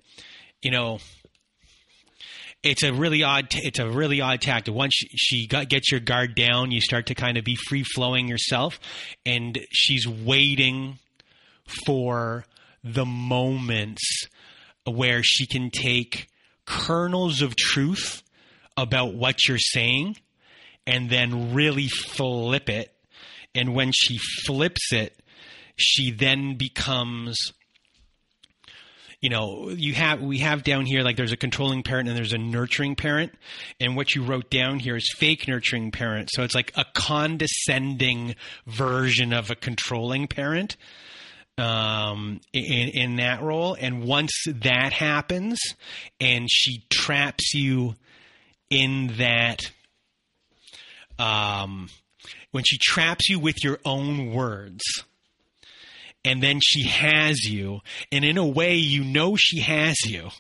[0.63, 0.99] you know,
[2.63, 4.75] it's a really odd it's a really odd tactic.
[4.75, 7.85] Once she, she got, gets your guard down you start to kind of be free
[7.95, 8.79] flowing yourself
[9.25, 10.99] and she's waiting
[11.87, 12.45] for
[12.85, 14.27] the moments
[14.85, 16.29] where she can take
[16.67, 18.23] kernels of truth
[18.77, 20.17] about what you're saying
[20.87, 22.93] and then really flip it.
[23.55, 25.17] And when she flips it
[25.81, 27.53] she then becomes
[29.21, 32.33] you know, you have we have down here like there's a controlling parent and there's
[32.33, 33.33] a nurturing parent,
[33.79, 36.31] and what you wrote down here is fake nurturing parent.
[36.33, 38.35] So it's like a condescending
[38.67, 40.79] version of a controlling parent
[41.59, 43.77] um, in in that role.
[43.79, 45.61] And once that happens,
[46.19, 47.97] and she traps you
[48.71, 49.71] in that,
[51.19, 51.91] um,
[52.53, 54.83] when she traps you with your own words
[56.25, 57.81] and then she has you,
[58.13, 60.31] and in a way, you know she has you.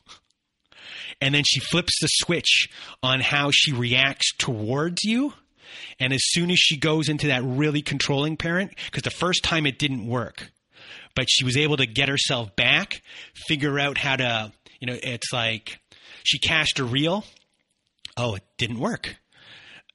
[1.20, 2.68] And then she flips the switch
[3.02, 5.34] on how she reacts towards you.
[5.98, 9.66] And as soon as she goes into that really controlling parent, because the first time
[9.66, 10.50] it didn't work,
[11.14, 13.02] but she was able to get herself back,
[13.46, 15.78] figure out how to, you know, it's like
[16.24, 17.24] she cast a reel.
[18.16, 19.16] Oh, it didn't work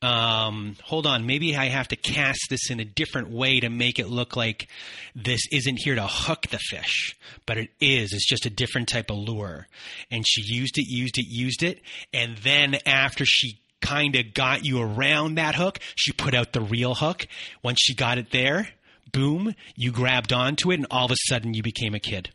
[0.02, 4.00] um, hold on, maybe I have to cast this in a different way to make
[4.00, 4.68] it look like
[5.16, 8.14] this isn't here to hook the fish, but it is.
[8.14, 9.68] It's just a different type of lure.
[10.12, 11.82] And she used it, used it, used it.
[12.14, 16.62] And then after she kind of got you around that hook, she put out the
[16.62, 17.28] real hook.
[17.64, 18.68] Once she got it there,
[19.12, 22.30] boom, you grabbed onto it, and all of a sudden you became a kid.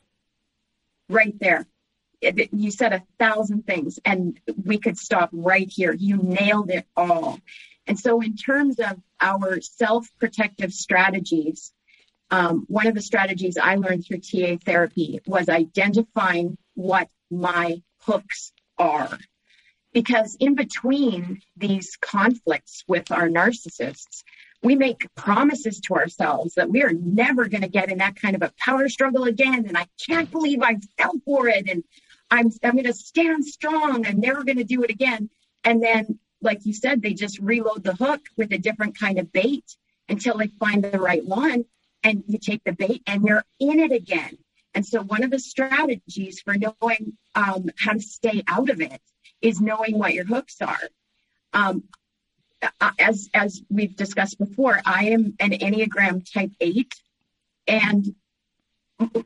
[1.09, 1.66] Right there
[2.20, 5.92] you said a thousand things and we could stop right here.
[5.92, 7.40] You nailed it all.
[7.87, 11.72] And so, in terms of our self protective strategies,
[12.30, 18.52] um, one of the strategies I learned through TA therapy was identifying what my hooks
[18.78, 19.18] are.
[19.92, 24.22] Because in between these conflicts with our narcissists,
[24.62, 28.37] we make promises to ourselves that we are never going to get in that kind
[28.37, 29.66] of a power struggle again.
[29.66, 31.68] And I can't believe I fell for it.
[31.68, 31.83] And
[32.30, 34.06] I'm I'm going to stand strong.
[34.06, 35.30] I'm never going to do it again.
[35.64, 39.32] And then, like you said, they just reload the hook with a different kind of
[39.32, 39.76] bait
[40.08, 41.64] until they find the right one.
[42.02, 44.38] And you take the bait and you're in it again.
[44.74, 49.00] And so, one of the strategies for knowing um, how to stay out of it
[49.42, 50.78] is knowing what your hooks are.
[51.52, 51.84] Um,
[52.98, 56.94] as as we've discussed before, I am an Enneagram Type Eight,
[57.66, 58.14] and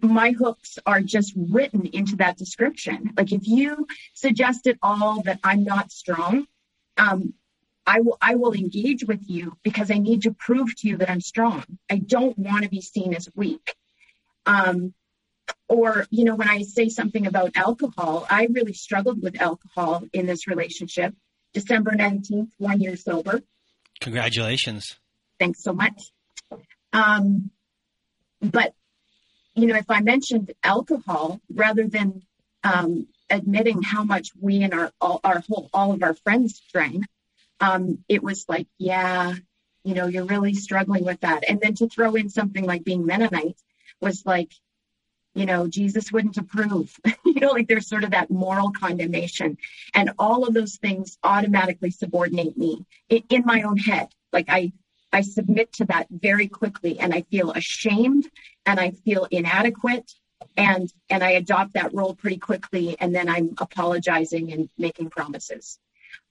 [0.01, 3.13] my hooks are just written into that description.
[3.17, 6.47] Like if you suggest at all that I'm not strong,
[6.97, 7.35] um,
[7.87, 11.11] I will I will engage with you because I need to prove to you that
[11.11, 11.65] I'm strong.
[11.91, 13.75] I don't want to be seen as weak.
[14.47, 14.95] Um,
[15.69, 20.27] or you know when I say something about alcohol, I really struggled with alcohol in
[20.27, 21.15] this relationship.
[21.53, 23.43] December 19th, one year sober.
[24.01, 24.97] Congratulations.
[25.39, 26.11] Thanks so much.
[26.93, 27.51] Um,
[28.41, 28.75] but
[29.55, 32.23] you know, if I mentioned alcohol rather than
[32.63, 37.05] um, admitting how much we and our all, our whole all of our friends drank,
[37.61, 39.35] um, it was like, yeah,
[39.85, 41.45] you know, you're really struggling with that.
[41.49, 43.61] And then to throw in something like being Mennonite
[44.01, 44.51] was like,
[45.35, 46.97] you know, Jesus wouldn't approve.
[47.25, 49.59] you know, like there's sort of that moral condemnation,
[49.93, 54.09] and all of those things automatically subordinate me in, in my own head.
[54.33, 54.73] Like I
[55.15, 58.29] I submit to that very quickly and I feel ashamed
[58.67, 60.11] and I feel inadequate
[60.57, 65.79] and and I adopt that role pretty quickly and then I'm apologizing and making promises.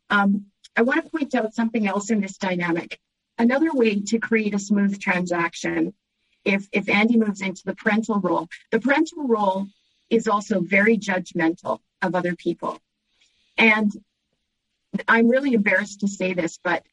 [0.09, 2.99] Um, I want to point out something else in this dynamic.
[3.37, 5.93] Another way to create a smooth transaction
[6.43, 9.67] if if Andy moves into the parental role, the parental role
[10.09, 12.79] is also very judgmental of other people.
[13.57, 13.91] And
[15.07, 16.83] I'm really embarrassed to say this, but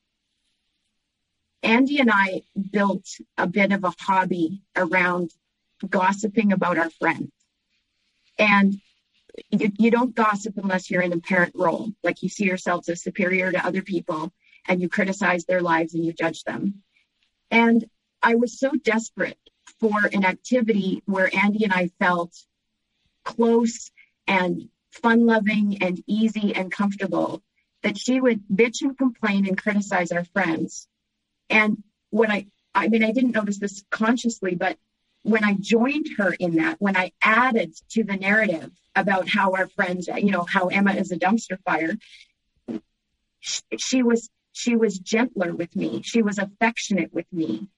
[1.63, 3.07] Andy and I built
[3.37, 5.31] a bit of a hobby around
[5.89, 7.31] gossiping about our friends.
[8.39, 8.81] And
[9.51, 13.03] you, you, don't gossip unless you're in a parent role, like you see yourselves as
[13.03, 14.33] superior to other people
[14.67, 16.83] and you criticize their lives and you judge them.
[17.51, 17.85] And
[18.23, 19.39] I was so desperate
[19.79, 22.35] for an activity where Andy and I felt
[23.25, 23.91] close
[24.27, 27.43] and fun loving and easy and comfortable
[27.83, 30.89] that she would bitch and complain and criticize our friends
[31.51, 34.79] and when I I mean, I didn't notice this consciously, but
[35.23, 39.69] when I joined her in that, when I added to the narrative about how our
[39.69, 41.97] friends, uh, you know, how Emma is a dumpster fire,
[43.41, 46.03] she, she was she was gentler with me.
[46.03, 47.69] She was affectionate with me.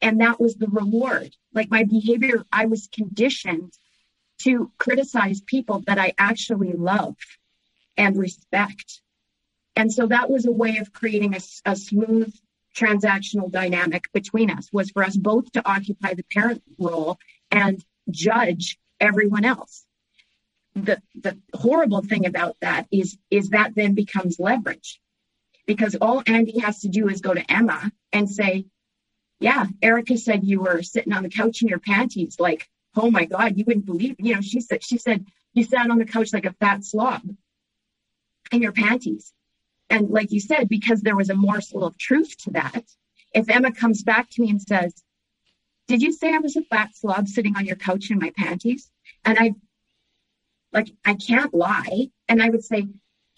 [0.00, 1.34] And that was the reward.
[1.52, 3.72] Like my behavior, I was conditioned
[4.42, 7.16] to criticize people that I actually love
[7.96, 9.00] and respect.
[9.74, 12.32] And so that was a way of creating a, a smooth
[12.78, 17.18] transactional dynamic between us was for us both to occupy the parent role
[17.50, 19.84] and judge everyone else.
[20.74, 25.00] The, the horrible thing about that is, is that then becomes leverage
[25.66, 28.66] because all Andy has to do is go to Emma and say,
[29.40, 32.36] yeah, Erica said you were sitting on the couch in your panties.
[32.38, 32.66] Like,
[32.96, 35.98] oh my God, you wouldn't believe, you know, she said, she said, you sat on
[35.98, 37.22] the couch like a fat slob
[38.52, 39.32] in your panties.
[39.90, 42.84] And like you said, because there was a morsel of truth to that,
[43.32, 44.94] if Emma comes back to me and says,
[45.86, 48.90] Did you say I was a fat slob sitting on your couch in my panties?
[49.24, 49.54] And I,
[50.72, 52.10] like, I can't lie.
[52.28, 52.88] And I would say,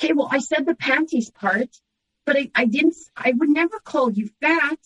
[0.01, 1.69] Okay, well, I said the panties part,
[2.25, 4.79] but I, I didn't, I would never call you fat.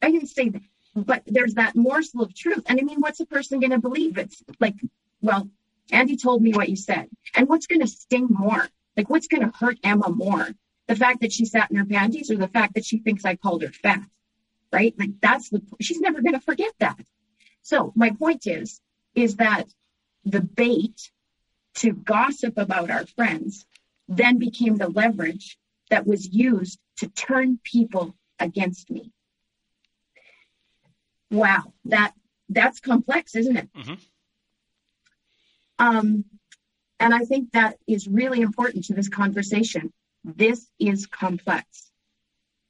[0.00, 0.62] I didn't say that.
[0.94, 2.64] But there's that morsel of truth.
[2.66, 4.18] And I mean, what's a person going to believe?
[4.18, 4.74] It's like,
[5.20, 5.48] well,
[5.90, 7.08] Andy told me what you said.
[7.34, 8.66] And what's going to sting more?
[8.96, 10.48] Like, what's going to hurt Emma more?
[10.88, 13.36] The fact that she sat in her panties or the fact that she thinks I
[13.36, 14.02] called her fat,
[14.72, 14.94] right?
[14.98, 16.98] Like that's the, she's never going to forget that.
[17.62, 18.80] So my point is,
[19.14, 19.64] is that
[20.24, 21.10] the bait
[21.76, 23.64] to gossip about our friends
[24.08, 25.58] then became the leverage
[25.90, 29.12] that was used to turn people against me.
[31.30, 32.12] Wow, that
[32.48, 33.68] that's complex, isn't it?
[33.74, 33.94] Mm-hmm.
[35.78, 36.24] Um,
[37.00, 39.92] and I think that is really important to this conversation
[40.24, 41.90] this is complex.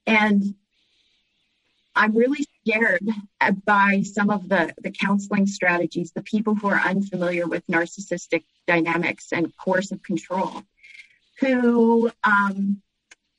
[0.07, 0.55] And
[1.95, 3.07] I'm really scared
[3.65, 9.33] by some of the, the counseling strategies, the people who are unfamiliar with narcissistic dynamics
[9.33, 10.63] and coercive control,
[11.41, 12.81] who, um,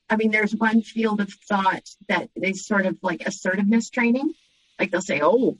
[0.09, 4.33] I mean, there's one field of thought that is sort of like assertiveness training.
[4.79, 5.57] Like they'll say, oh,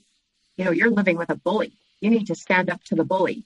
[0.58, 1.74] you know, you're living with a bully.
[2.00, 3.46] You need to stand up to the bully.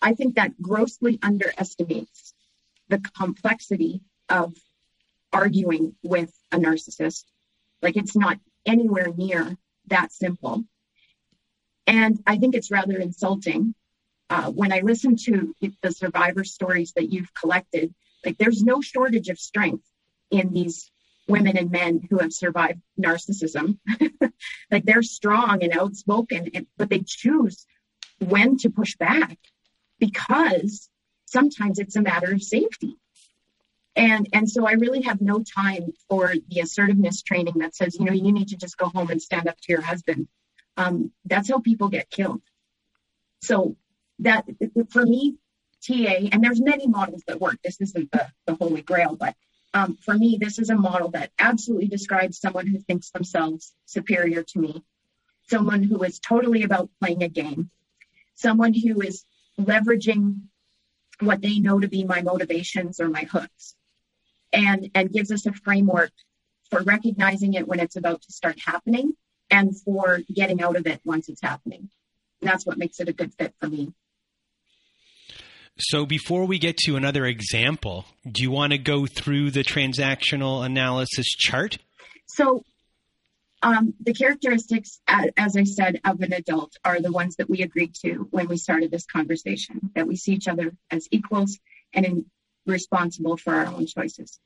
[0.00, 2.34] I think that grossly underestimates
[2.88, 4.54] the complexity of
[5.32, 7.24] arguing with a narcissist.
[7.80, 9.56] Like it's not anywhere near
[9.88, 10.64] that simple.
[11.86, 13.74] And I think it's rather insulting
[14.30, 17.94] uh, when I listen to the survivor stories that you've collected.
[18.24, 19.84] Like there's no shortage of strength
[20.30, 20.90] in these
[21.28, 23.78] women and men who have survived narcissism.
[24.70, 27.66] like they're strong and outspoken, and, but they choose
[28.18, 29.38] when to push back
[29.98, 30.88] because
[31.32, 32.96] sometimes it's a matter of safety.
[33.96, 38.04] And, and so I really have no time for the assertiveness training that says, you
[38.04, 40.28] know, you need to just go home and stand up to your husband.
[40.76, 42.40] Um, that's how people get killed.
[43.42, 43.76] So
[44.20, 44.46] that
[44.90, 45.36] for me,
[45.86, 47.58] TA, and there's many models that work.
[47.62, 49.34] This isn't the, the holy grail, but
[49.74, 54.42] um, for me, this is a model that absolutely describes someone who thinks themselves superior
[54.42, 54.84] to me,
[55.48, 57.70] someone who is totally about playing a game,
[58.36, 59.24] someone who is
[59.58, 60.42] leveraging
[61.26, 63.74] what they know to be my motivations or my hooks
[64.52, 66.12] and and gives us a framework
[66.70, 69.12] for recognizing it when it's about to start happening
[69.50, 71.90] and for getting out of it once it's happening.
[72.40, 73.92] And that's what makes it a good fit for me.
[75.78, 80.64] So before we get to another example do you want to go through the transactional
[80.64, 81.78] analysis chart?
[82.26, 82.64] So
[83.62, 88.26] the characteristics, as I said, of an adult are the ones that we agreed to
[88.30, 91.58] when we started this conversation, that we see each other as equals
[91.92, 92.24] and
[92.66, 94.38] responsible for our own choices.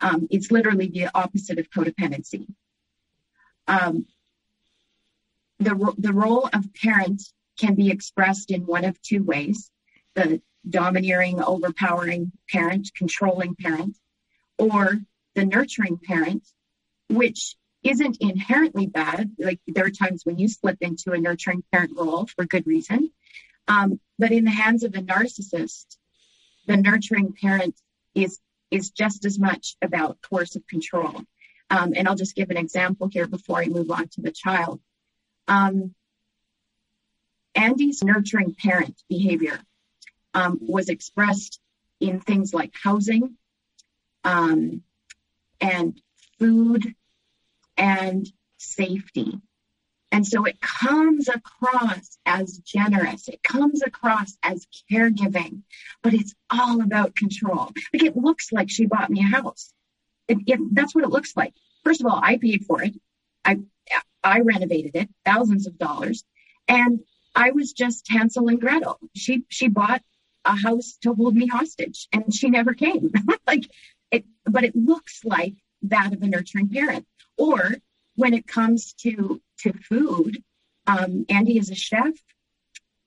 [0.00, 2.46] Um, it's literally the opposite of codependency.
[3.66, 4.06] Um,
[5.58, 7.22] the, the role of parent
[7.58, 9.70] can be expressed in one of two ways
[10.14, 13.96] the domineering, overpowering parent, controlling parent,
[14.58, 15.00] or
[15.34, 16.44] the nurturing parent,
[17.08, 19.30] which isn't inherently bad.
[19.38, 23.10] Like there are times when you slip into a nurturing parent role for good reason.
[23.68, 25.96] Um, but in the hands of a narcissist,
[26.66, 27.80] the nurturing parent
[28.14, 28.38] is
[28.70, 31.22] is just as much about coercive control.
[31.70, 34.80] Um, and I'll just give an example here before I move on to the child.
[35.48, 35.94] Um,
[37.54, 39.60] Andy's nurturing parent behavior
[40.34, 41.60] um, was expressed
[41.98, 43.36] in things like housing
[44.24, 44.82] um,
[45.60, 46.00] and
[46.38, 46.94] food
[47.80, 49.40] and safety.
[50.12, 53.28] And so it comes across as generous.
[53.28, 55.62] It comes across as caregiving,
[56.02, 57.72] but it's all about control.
[57.92, 59.72] Like it looks like she bought me a house.
[60.28, 61.54] It, it, that's what it looks like.
[61.84, 62.94] First of all, I paid for it.
[63.44, 63.60] I,
[64.22, 66.24] I renovated it, thousands of dollars.
[66.68, 67.00] And
[67.34, 68.98] I was just Hansel and Gretel.
[69.14, 70.02] She she bought
[70.44, 73.10] a house to hold me hostage and she never came.
[73.46, 73.64] like
[74.10, 77.06] it but it looks like that of a nurturing parent.
[77.40, 77.76] Or
[78.16, 80.44] when it comes to to food,
[80.86, 82.12] um, Andy is a chef.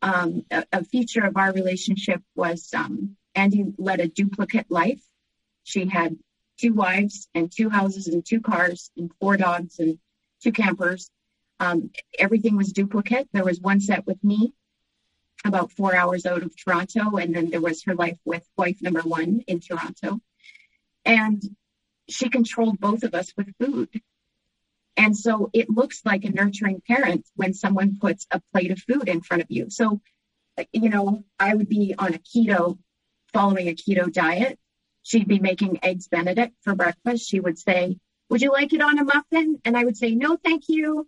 [0.01, 5.01] Um, a, a, feature of our relationship was um, Andy led a duplicate life.
[5.63, 6.17] She had
[6.57, 9.99] two wives and two houses and two cars and four dogs and
[10.41, 11.11] two campers.
[11.59, 13.29] Um, everything was duplicate.
[13.33, 14.51] There was one set with me
[15.45, 19.01] about four hours out of Toronto, and then there was her life with wife number
[19.01, 20.19] one in Toronto.
[21.05, 21.41] And
[22.09, 24.01] she controlled both of us with food.
[24.95, 29.09] And so it looks like a nurturing parent when someone puts a plate of food
[29.09, 29.69] in front of you.
[29.69, 30.01] So,
[30.71, 32.77] you know, I would be on a keto,
[33.33, 34.59] following a keto diet.
[35.01, 37.27] She'd be making eggs Benedict for breakfast.
[37.27, 37.97] She would say,
[38.29, 39.59] Would you like it on a muffin?
[39.65, 41.07] And I would say, No, thank you.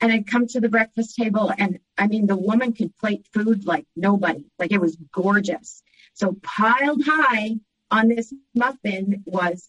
[0.00, 3.64] And I'd come to the breakfast table, and I mean, the woman could plate food
[3.66, 4.44] like nobody.
[4.58, 5.82] Like it was gorgeous.
[6.14, 7.56] So, piled high
[7.90, 9.68] on this muffin was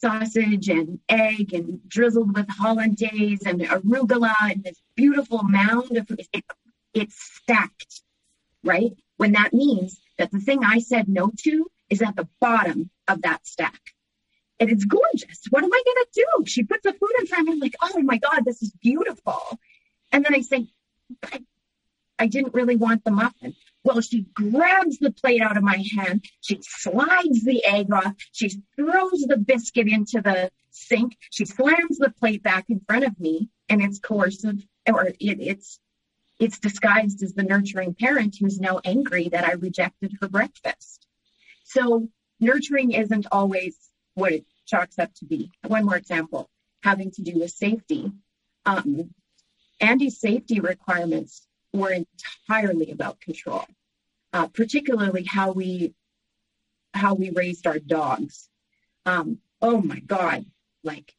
[0.00, 6.44] sausage and egg and drizzled with hollandaise and arugula and this beautiful mound of it,
[6.94, 8.02] it's stacked,
[8.64, 8.92] right?
[9.16, 13.22] When that means that the thing I said no to is at the bottom of
[13.22, 13.80] that stack.
[14.60, 15.40] And it's gorgeous.
[15.50, 16.44] What am I going to do?
[16.46, 19.40] She puts the food in front of me, like, oh my God, this is beautiful.
[20.10, 20.66] And then I say,
[22.18, 23.54] I didn't really want the muffin.
[23.88, 26.26] Well, she grabs the plate out of my hand.
[26.42, 28.12] She slides the egg off.
[28.32, 31.16] She throws the biscuit into the sink.
[31.30, 35.80] She slams the plate back in front of me, and it's coercive, or it, it's
[36.38, 41.06] it's disguised as the nurturing parent who's now angry that I rejected her breakfast.
[41.64, 42.10] So
[42.40, 43.74] nurturing isn't always
[44.12, 45.50] what it chalks up to be.
[45.66, 46.50] One more example
[46.82, 48.12] having to do with safety.
[48.66, 49.14] Um,
[49.80, 53.64] Andy's safety requirements were entirely about control
[54.38, 55.92] uh, particularly how we
[56.94, 58.48] how we raised our dogs.
[59.04, 60.46] Um, oh my God,
[60.84, 61.12] like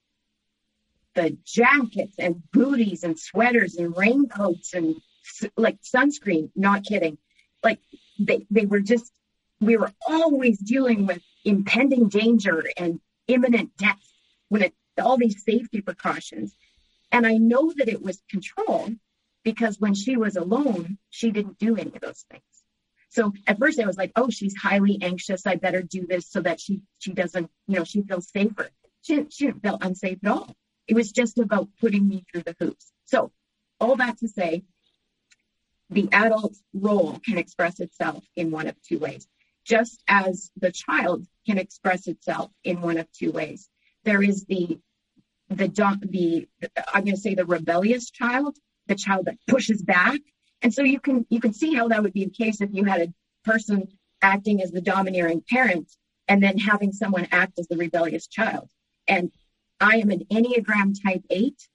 [1.16, 4.96] the jackets and booties and sweaters and raincoats and
[5.58, 6.50] like sunscreen.
[6.56, 7.18] Not kidding.
[7.62, 7.80] Like
[8.18, 9.12] they they were just
[9.60, 14.00] we were always dealing with impending danger and imminent death
[14.48, 16.56] when it all these safety precautions.
[17.12, 18.90] And I know that it was control
[19.44, 22.44] because when she was alone, she didn't do any of those things.
[23.10, 25.45] So at first I was like, oh, she's highly anxious.
[25.45, 28.70] I better do this so that she she doesn't, you know, she feels safer.
[29.01, 30.55] She didn't, she didn't feel unsafe at all.
[30.88, 32.91] It was just about putting me through the hoops.
[33.05, 33.32] So
[33.80, 34.64] all that to say,
[35.89, 39.28] the adult role can express itself in one of two ways,
[39.66, 43.70] just as the child can express itself in one of two ways.
[44.03, 44.80] There is the
[45.49, 46.47] the the
[46.93, 50.20] I'm going to say the rebellious child, the child that pushes back
[50.62, 52.84] and so you can you can see how that would be the case if you
[52.84, 53.88] had a person
[54.22, 55.89] acting as the domineering parent
[56.28, 58.70] and then having someone act as the rebellious child.
[59.07, 59.32] And
[59.80, 61.68] I am an Enneagram type eight.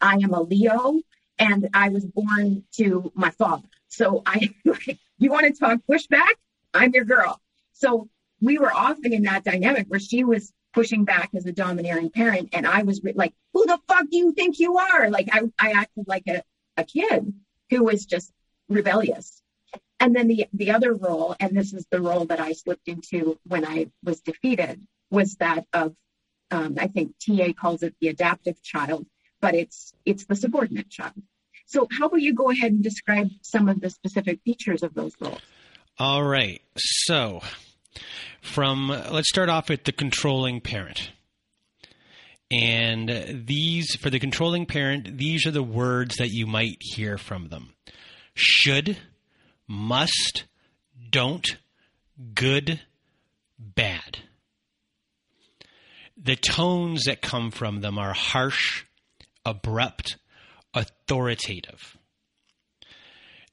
[0.00, 1.00] I am a Leo
[1.38, 3.68] and I was born to my father.
[3.88, 4.50] So I,
[5.18, 6.34] you want to talk pushback?
[6.74, 7.40] I'm your girl.
[7.72, 8.08] So
[8.40, 12.50] we were often in that dynamic where she was pushing back as a domineering parent
[12.52, 15.08] and I was like, who the fuck do you think you are?
[15.08, 16.42] Like I, I acted like a,
[16.76, 17.32] a kid
[17.72, 18.30] who was just
[18.68, 19.40] rebellious.
[19.98, 23.38] And then the, the other role, and this is the role that I slipped into
[23.46, 25.94] when I was defeated, was that of,
[26.50, 29.06] um, I think TA calls it the adaptive child,
[29.40, 31.14] but it's, it's the subordinate child.
[31.64, 35.14] So how about you go ahead and describe some of the specific features of those
[35.18, 35.40] roles?
[35.98, 36.60] All right.
[36.76, 37.40] So
[38.42, 41.10] from, let's start off with the controlling parent.
[42.52, 47.48] And these, for the controlling parent, these are the words that you might hear from
[47.48, 47.72] them
[48.34, 48.98] should,
[49.66, 50.44] must,
[51.10, 51.56] don't,
[52.34, 52.80] good,
[53.58, 54.18] bad.
[56.16, 58.84] The tones that come from them are harsh,
[59.46, 60.18] abrupt,
[60.74, 61.96] authoritative.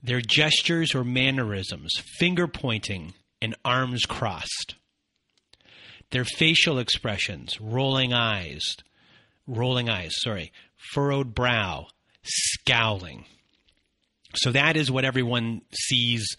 [0.03, 4.75] Their gestures or mannerisms, finger pointing and arms crossed.
[6.11, 8.63] Their facial expressions, rolling eyes,
[9.47, 10.51] rolling eyes, sorry,
[10.93, 11.87] furrowed brow,
[12.23, 13.25] scowling.
[14.35, 16.35] So that is what everyone sees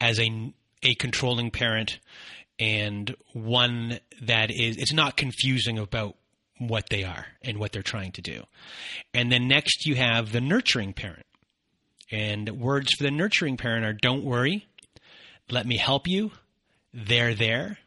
[0.00, 0.52] as a
[0.82, 1.98] a controlling parent
[2.58, 6.16] and one that is it's not confusing about
[6.58, 8.44] what they are and what they're trying to do.
[9.14, 11.26] And then next you have the nurturing parent.
[12.12, 14.66] And words for the nurturing parent are don't worry,
[15.50, 16.32] let me help you,
[16.92, 17.78] they're there.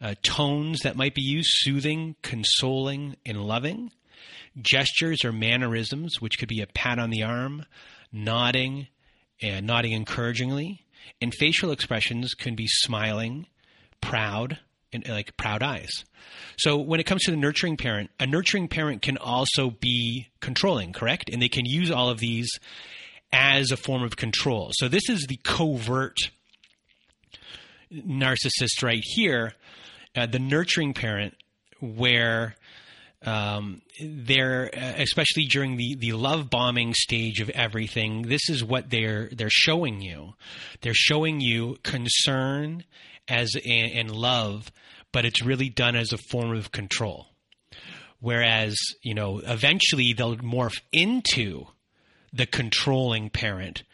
[0.00, 3.90] Uh, tones that might be used soothing, consoling, and loving.
[4.60, 7.66] gestures or mannerisms, which could be a pat on the arm,
[8.12, 8.88] nodding,
[9.42, 10.86] and nodding encouragingly,
[11.20, 13.46] and facial expressions can be smiling,
[14.00, 14.58] proud,
[14.92, 16.04] and like proud eyes.
[16.56, 20.92] So when it comes to the nurturing parent, a nurturing parent can also be controlling,
[20.92, 21.28] correct?
[21.30, 22.48] And they can use all of these
[23.32, 24.70] as a form of control.
[24.74, 26.16] So this is the covert
[27.92, 29.54] narcissist right here,
[30.16, 31.34] uh, the nurturing parent,
[31.80, 32.56] where
[33.24, 38.22] um, they're especially during the the love bombing stage of everything.
[38.22, 40.34] This is what they're they're showing you.
[40.82, 42.84] They're showing you concern
[43.26, 44.70] as and love,
[45.12, 47.28] but it's really done as a form of control.
[48.20, 51.66] Whereas you know eventually they'll morph into
[52.32, 53.84] the controlling parent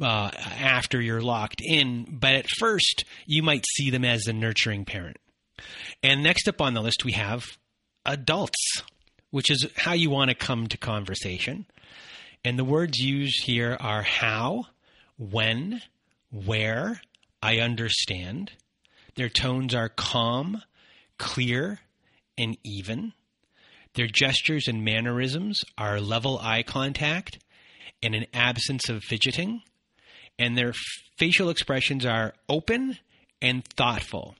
[0.00, 4.84] uh, after you're locked in, but at first you might see them as a nurturing
[4.84, 5.18] parent.
[6.02, 7.44] And next up on the list, we have
[8.04, 8.82] adults,
[9.30, 11.66] which is how you want to come to conversation.
[12.44, 14.64] And the words used here are how,
[15.16, 15.80] when,
[16.30, 17.00] where,
[17.40, 18.52] I understand.
[19.14, 20.62] Their tones are calm,
[21.18, 21.80] clear,
[22.36, 23.12] and even.
[23.94, 27.38] Their gestures and mannerisms are level eye contact
[28.02, 29.62] and an absence of fidgeting.
[30.38, 30.72] And their
[31.18, 32.98] facial expressions are open
[33.40, 34.34] and thoughtful.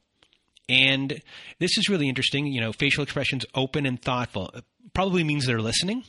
[0.69, 1.21] And
[1.59, 2.47] this is really interesting.
[2.47, 4.51] You know, facial expressions open and thoughtful
[4.95, 6.05] probably means they're listening.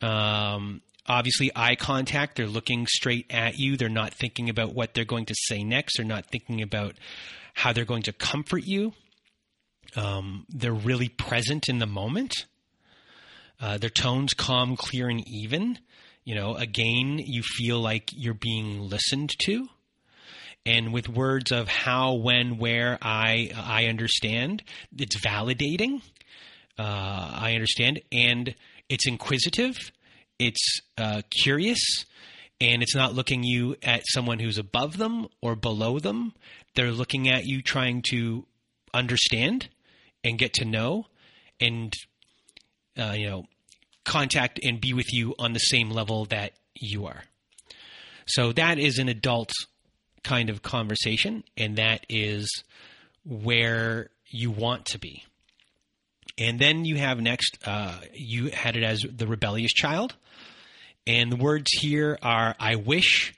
[0.00, 3.76] Um, obviously, eye contact, they're looking straight at you.
[3.76, 5.96] They're not thinking about what they're going to say next.
[5.96, 6.94] They're not thinking about
[7.54, 8.92] how they're going to comfort you.
[9.96, 12.46] Um, they're really present in the moment.
[13.60, 15.78] Uh, their tones calm, clear, and even.
[16.24, 19.68] You know, again, you feel like you're being listened to
[20.66, 24.62] and with words of how, when, where, I I understand.
[24.96, 26.02] It's validating.
[26.78, 28.54] Uh, I understand, and
[28.88, 29.76] it's inquisitive.
[30.38, 32.04] It's uh, curious,
[32.60, 36.32] and it's not looking you at someone who's above them or below them.
[36.74, 38.46] They're looking at you, trying to
[38.94, 39.68] understand
[40.24, 41.06] and get to know,
[41.60, 41.92] and
[42.98, 43.46] uh, you know,
[44.10, 47.22] contact and be with you on the same level that you are.
[48.26, 49.52] So that is an adult
[50.24, 52.64] kind of conversation, and that is
[53.24, 55.24] where you want to be.
[56.38, 60.16] And then you have next, uh, you had it as the rebellious child.
[61.06, 63.32] And the words here are I wish,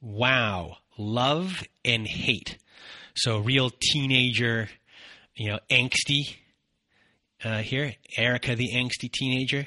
[0.00, 2.56] wow, love, and hate.
[3.14, 4.68] So, real teenager,
[5.36, 6.36] you know, angsty
[7.44, 7.94] uh, here.
[8.16, 9.66] Erica, the angsty teenager.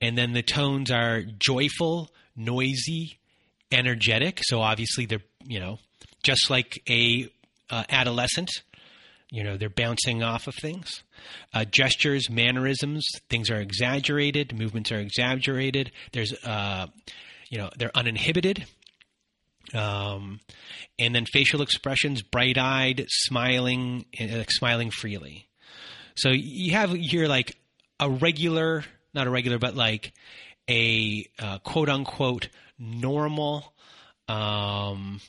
[0.00, 3.18] And then the tones are joyful, noisy,
[3.72, 4.40] energetic.
[4.42, 5.78] So, obviously, they're, you know,
[6.22, 7.28] just like a
[7.70, 8.50] uh, adolescent.
[9.30, 11.02] You know, they're bouncing off of things.
[11.52, 14.56] Uh, gestures, mannerisms, things are exaggerated.
[14.56, 15.90] Movements are exaggerated.
[16.12, 16.86] There's, uh,
[17.50, 18.66] you know, they're uninhibited.
[19.74, 20.40] Um,
[20.98, 25.48] and then facial expressions, bright-eyed, smiling, uh, smiling freely.
[26.16, 27.56] So you have here like
[28.00, 30.12] a regular, not a regular, but like
[30.68, 32.48] a uh, quote unquote
[32.78, 33.72] normal
[34.28, 35.20] um,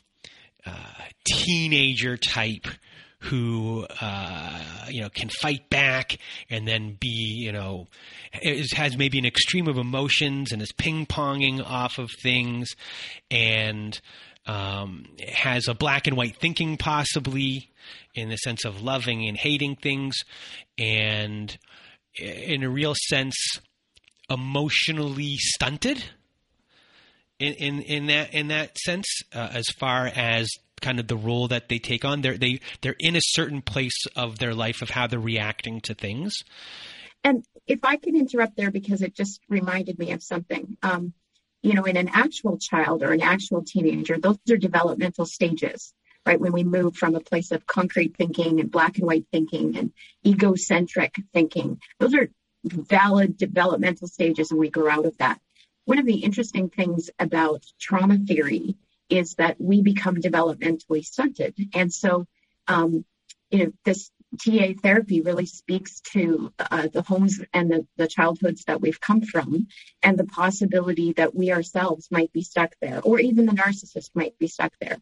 [0.66, 0.72] uh,
[1.26, 2.68] teenager type
[3.20, 6.18] who uh, you know can fight back
[6.50, 7.88] and then be you know
[8.42, 12.76] is, has maybe an extreme of emotions and is ping ponging off of things.
[13.32, 14.00] And
[14.48, 17.70] um, has a black and white thinking possibly
[18.16, 20.16] in the sense of loving and hating things
[20.78, 21.58] and
[22.18, 23.36] in a real sense
[24.30, 26.04] emotionally stunted
[27.39, 30.50] in in, in that in that sense uh, as far as
[30.82, 32.22] kind of the role that they take on.
[32.22, 35.93] They're they they're in a certain place of their life of how they're reacting to
[35.93, 36.34] things.
[37.24, 41.14] And if i can interrupt there because it just reminded me of something um,
[41.68, 45.93] you know in an actual child or an actual teenager those are developmental stages
[46.26, 49.78] right when we move from a place of concrete thinking and black and white thinking
[49.78, 49.91] and
[50.26, 52.30] egocentric thinking those are
[52.63, 55.39] valid developmental stages and we grow out of that
[55.86, 58.76] one of the interesting things about trauma theory
[59.09, 61.55] is that we become developmentally stunted.
[61.74, 62.26] And so,
[62.68, 63.05] um,
[63.49, 68.66] you know, this TA therapy really speaks to uh, the homes and the, the childhoods
[68.66, 69.68] that we've come from
[70.04, 74.38] and the possibility that we ourselves might be stuck there, or even the narcissist might
[74.38, 74.98] be stuck there.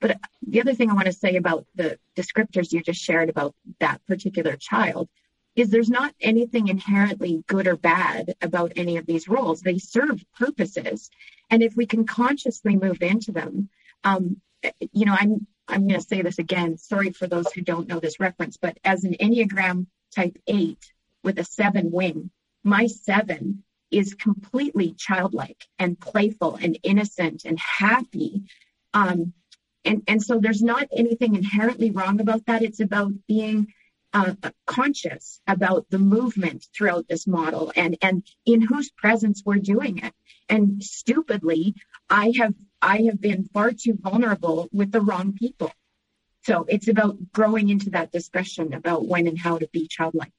[0.00, 3.54] But the other thing I want to say about the descriptors you just shared about
[3.80, 5.08] that particular child
[5.54, 9.62] is there's not anything inherently good or bad about any of these roles.
[9.62, 11.10] They serve purposes.
[11.48, 13.70] And if we can consciously move into them,
[14.04, 14.42] um,
[14.92, 16.78] you know, I'm I'm going to say this again.
[16.78, 20.92] Sorry for those who don't know this reference, but as an Enneagram type eight
[21.22, 22.30] with a seven wing,
[22.62, 28.42] my seven is completely childlike and playful and innocent and happy.
[28.94, 29.32] Um,
[29.84, 32.62] and, and so there's not anything inherently wrong about that.
[32.62, 33.72] It's about being
[34.16, 39.98] uh, conscious about the movement throughout this model and, and in whose presence we're doing
[39.98, 40.14] it.
[40.48, 41.74] And stupidly,
[42.08, 45.70] I have I have been far too vulnerable with the wrong people.
[46.44, 50.32] So it's about growing into that discussion about when and how to be childlike.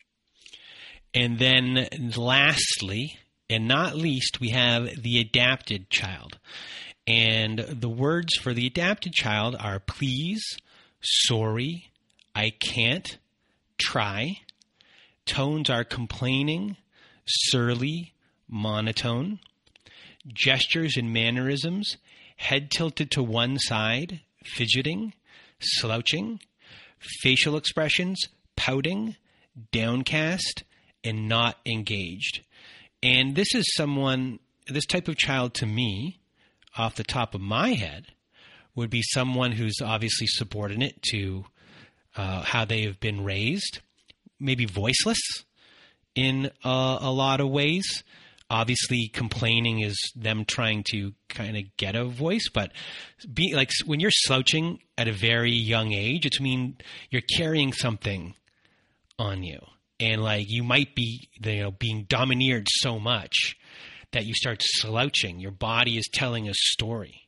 [1.13, 3.19] And then lastly,
[3.49, 6.39] and not least, we have the adapted child.
[7.05, 10.43] And the words for the adapted child are please,
[11.01, 11.91] sorry,
[12.33, 13.17] I can't,
[13.77, 14.41] try.
[15.25, 16.77] Tones are complaining,
[17.25, 18.13] surly,
[18.47, 19.39] monotone.
[20.27, 21.97] Gestures and mannerisms,
[22.37, 25.13] head tilted to one side, fidgeting,
[25.59, 26.39] slouching.
[27.21, 29.15] Facial expressions, pouting,
[29.71, 30.63] downcast,
[31.03, 32.43] and not engaged.
[33.03, 36.19] And this is someone, this type of child to me,
[36.77, 38.07] off the top of my head,
[38.75, 41.45] would be someone who's obviously subordinate to
[42.17, 43.79] uh, how they have been raised,
[44.39, 45.19] maybe voiceless
[46.15, 48.03] in a, a lot of ways.
[48.49, 52.71] Obviously, complaining is them trying to kind of get a voice, but
[53.31, 56.77] be like when you're slouching at a very young age, it's mean
[57.09, 58.35] you're carrying something
[59.19, 59.59] on you.
[59.99, 63.57] And like you might be you know being domineered so much
[64.13, 65.39] that you start slouching.
[65.39, 67.26] Your body is telling a story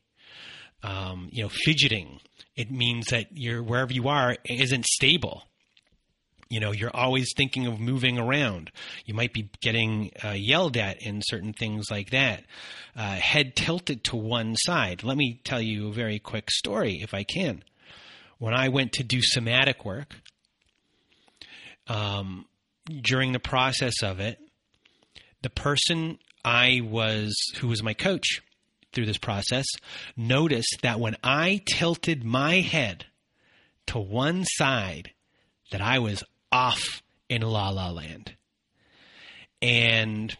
[0.82, 2.20] um, you know fidgeting.
[2.56, 5.44] It means that you're wherever you are isn't stable.
[6.48, 8.70] You know you're always thinking of moving around.
[9.04, 12.44] You might be getting uh, yelled at in certain things like that.
[12.96, 15.04] Uh, head tilted to one side.
[15.04, 17.62] Let me tell you a very quick story if i can.
[18.38, 20.14] When i went to do somatic work
[21.86, 22.46] um,
[23.02, 24.38] during the process of it,
[25.42, 28.40] the person I was, who was my coach
[28.92, 29.66] through this process,
[30.16, 33.06] noticed that when I tilted my head
[33.86, 35.10] to one side,
[35.70, 38.34] that I was off in la la land.
[39.62, 40.36] And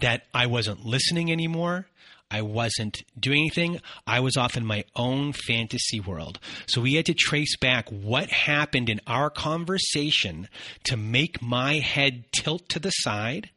[0.00, 1.86] that I wasn't listening anymore.
[2.30, 3.80] I wasn't doing anything.
[4.06, 6.40] I was off in my own fantasy world.
[6.66, 10.48] So we had to trace back what happened in our conversation
[10.84, 13.50] to make my head tilt to the side.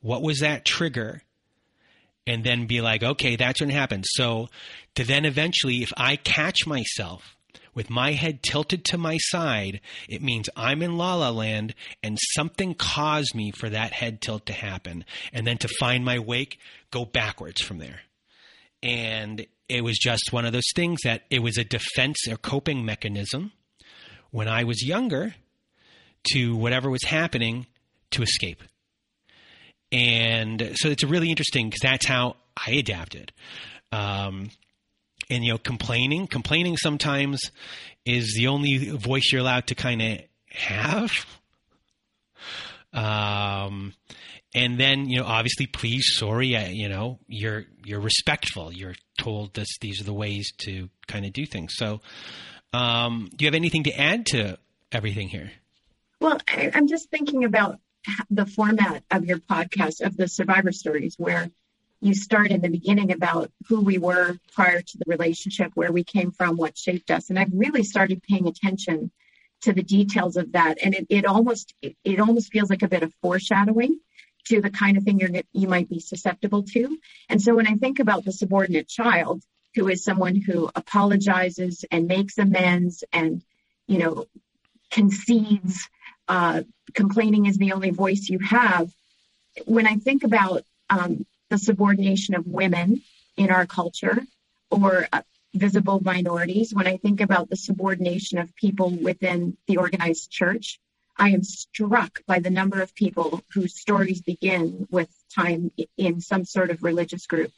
[0.00, 1.22] What was that trigger?
[2.26, 4.04] And then be like, okay, that's what happened.
[4.06, 4.48] So
[4.94, 7.36] to then eventually, if I catch myself
[7.74, 12.18] with my head tilted to my side, it means I'm in la la land and
[12.34, 15.04] something caused me for that head tilt to happen.
[15.32, 16.58] And then to find my wake,
[16.90, 18.00] go backwards from there.
[18.82, 22.84] And it was just one of those things that it was a defense or coping
[22.84, 23.52] mechanism
[24.30, 25.34] when I was younger
[26.32, 27.66] to whatever was happening
[28.10, 28.62] to escape.
[29.92, 33.30] And so it's really interesting because that's how I adapted.
[33.92, 34.50] Um,
[35.30, 37.50] and you know complaining complaining sometimes
[38.04, 40.18] is the only voice you're allowed to kind of
[40.50, 41.10] have.
[42.92, 43.94] Um
[44.54, 48.72] and then you know obviously please sorry uh, you know you're you're respectful.
[48.72, 51.72] You're told this these are the ways to kind of do things.
[51.76, 52.00] So
[52.72, 54.58] um do you have anything to add to
[54.90, 55.52] everything here?
[56.20, 57.78] Well I, i'm just thinking about
[58.30, 61.50] the format of your podcast of the survivor stories where
[62.00, 66.02] you start in the beginning about who we were prior to the relationship, where we
[66.02, 67.30] came from, what shaped us.
[67.30, 69.12] And I've really started paying attention
[69.62, 70.78] to the details of that.
[70.82, 74.00] And it, it almost it, almost feels like a bit of foreshadowing
[74.46, 76.98] to the kind of thing you're you might be susceptible to.
[77.28, 79.44] And so when I think about the subordinate child,
[79.76, 83.42] who is someone who apologizes and makes amends and
[83.86, 84.26] you know
[84.90, 85.88] concedes,
[86.28, 86.62] uh,
[86.94, 88.90] complaining is the only voice you have.
[89.66, 93.02] When I think about um, the subordination of women
[93.36, 94.20] in our culture
[94.70, 95.22] or uh,
[95.54, 96.72] visible minorities.
[96.74, 100.80] When I think about the subordination of people within the organized church,
[101.16, 106.44] I am struck by the number of people whose stories begin with time in some
[106.44, 107.52] sort of religious group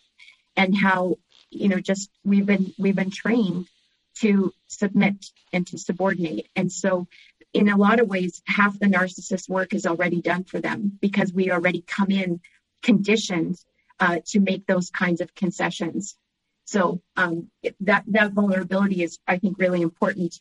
[0.56, 1.16] and how
[1.50, 3.68] you know just we've been we've been trained
[4.16, 7.06] to submit and to subordinate and so
[7.54, 11.32] in a lot of ways half the narcissist work is already done for them because
[11.32, 12.40] we already come in
[12.82, 13.56] conditioned
[14.00, 16.16] uh, to make those kinds of concessions.
[16.64, 17.50] So um,
[17.80, 20.40] that that vulnerability is, I think, really important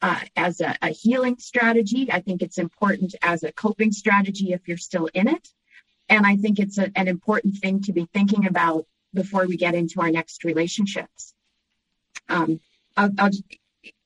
[0.00, 2.10] uh, as a, a, healing strategy.
[2.10, 5.48] I think it's important as a coping strategy if you're still in it,
[6.08, 9.74] and I think it's a, an important thing to be thinking about before we get
[9.74, 11.34] into our next relationships.
[12.28, 12.60] Um,
[12.96, 13.30] I'll, I'll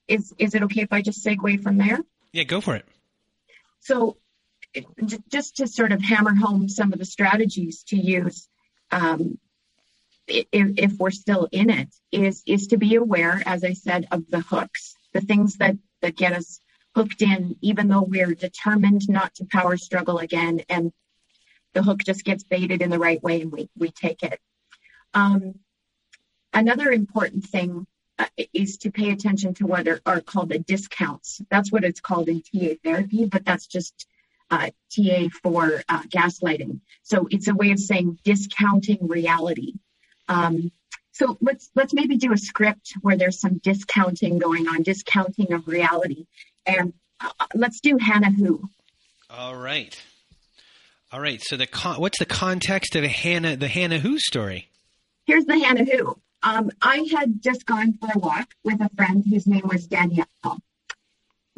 [0.07, 1.99] is is it okay if I just segue from there?
[2.33, 2.85] Yeah, go for it.
[3.79, 4.17] So
[5.29, 8.47] just to sort of hammer home some of the strategies to use
[8.91, 9.37] um,
[10.27, 14.23] if, if we're still in it is is to be aware as i said of
[14.29, 16.59] the hooks the things that that get us
[16.95, 20.91] hooked in even though we're determined not to power struggle again and
[21.73, 24.39] the hook just gets baited in the right way and we, we take it
[25.13, 25.55] um,
[26.53, 27.85] another important thing
[28.53, 32.29] is to pay attention to what are, are, called the discounts that's what it's called
[32.29, 34.07] in ta therapy but that's just
[34.51, 39.73] uh, ta for uh, gaslighting so it's a way of saying discounting reality
[40.29, 40.71] um,
[41.13, 45.67] so let's let's maybe do a script where there's some discounting going on, discounting of
[45.67, 46.25] reality,
[46.65, 48.67] and uh, let's do Hannah Who.
[49.29, 49.99] All right,
[51.11, 51.39] all right.
[51.41, 54.69] So the con- what's the context of Hannah the Hannah Who story?
[55.25, 56.17] Here's the Hannah Who.
[56.43, 60.27] Um, I had just gone for a walk with a friend whose name was Danielle.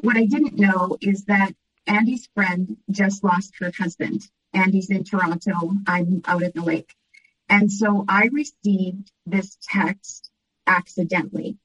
[0.02, 1.54] What I didn't know is that
[1.88, 4.30] Andy's friend just lost her husband.
[4.54, 5.72] Andy's in Toronto.
[5.88, 6.94] I'm out at the lake.
[7.50, 10.30] And so I received this text
[10.68, 11.58] accidentally.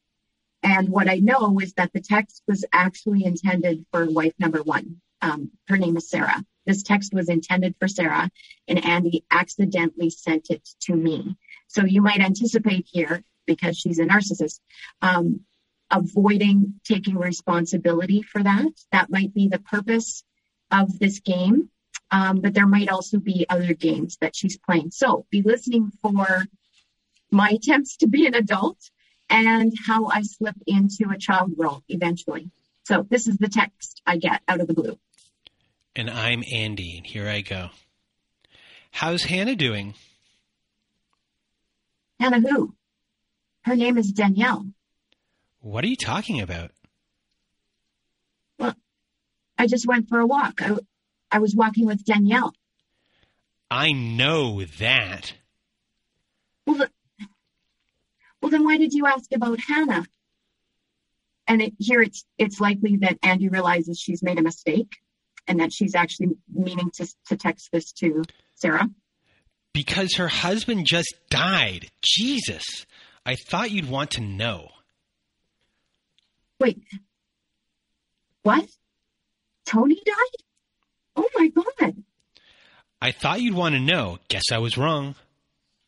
[0.63, 5.01] And what I know is that the text was actually intended for wife number one.
[5.23, 6.45] Um, her name is Sarah.
[6.67, 8.31] This text was intended for Sarah,
[8.69, 11.37] and Andy accidentally sent it to me.
[11.71, 14.59] So you might anticipate here, because she's a narcissist,
[15.03, 15.43] um,
[15.89, 18.73] avoiding taking responsibility for that.
[18.91, 20.25] That might be the purpose
[20.73, 21.71] of this game.
[22.11, 24.91] Um, but there might also be other games that she's playing.
[24.91, 26.47] So be listening for
[27.31, 28.79] my attempts to be an adult
[29.29, 32.51] and how I slip into a child role eventually.
[32.83, 34.99] So this is the text I get out of the blue.
[35.95, 37.69] And I'm Andy, and here I go.
[38.91, 39.95] How's Hannah doing?
[42.21, 42.75] Hannah who?
[43.63, 44.67] Her name is Danielle.
[45.61, 46.71] What are you talking about?
[48.59, 48.75] Well,
[49.59, 50.61] I just went for a walk.
[50.63, 50.77] I,
[51.33, 52.53] I was walking with Danielle.
[53.71, 55.33] I know that.
[56.67, 56.91] Well, the,
[58.43, 60.05] well, then why did you ask about Hannah?
[61.47, 64.97] And it, here it's it's likely that Andy realizes she's made a mistake,
[65.49, 68.23] and that she's actually meaning to to text this to
[68.55, 68.89] Sarah.
[69.73, 71.91] Because her husband just died.
[72.03, 72.65] Jesus,
[73.25, 74.69] I thought you'd want to know.
[76.59, 76.83] Wait,
[78.43, 78.69] what?
[79.65, 80.45] Tony died?
[81.17, 82.03] Oh my God.
[83.01, 84.19] I thought you'd want to know.
[84.29, 85.15] Guess I was wrong.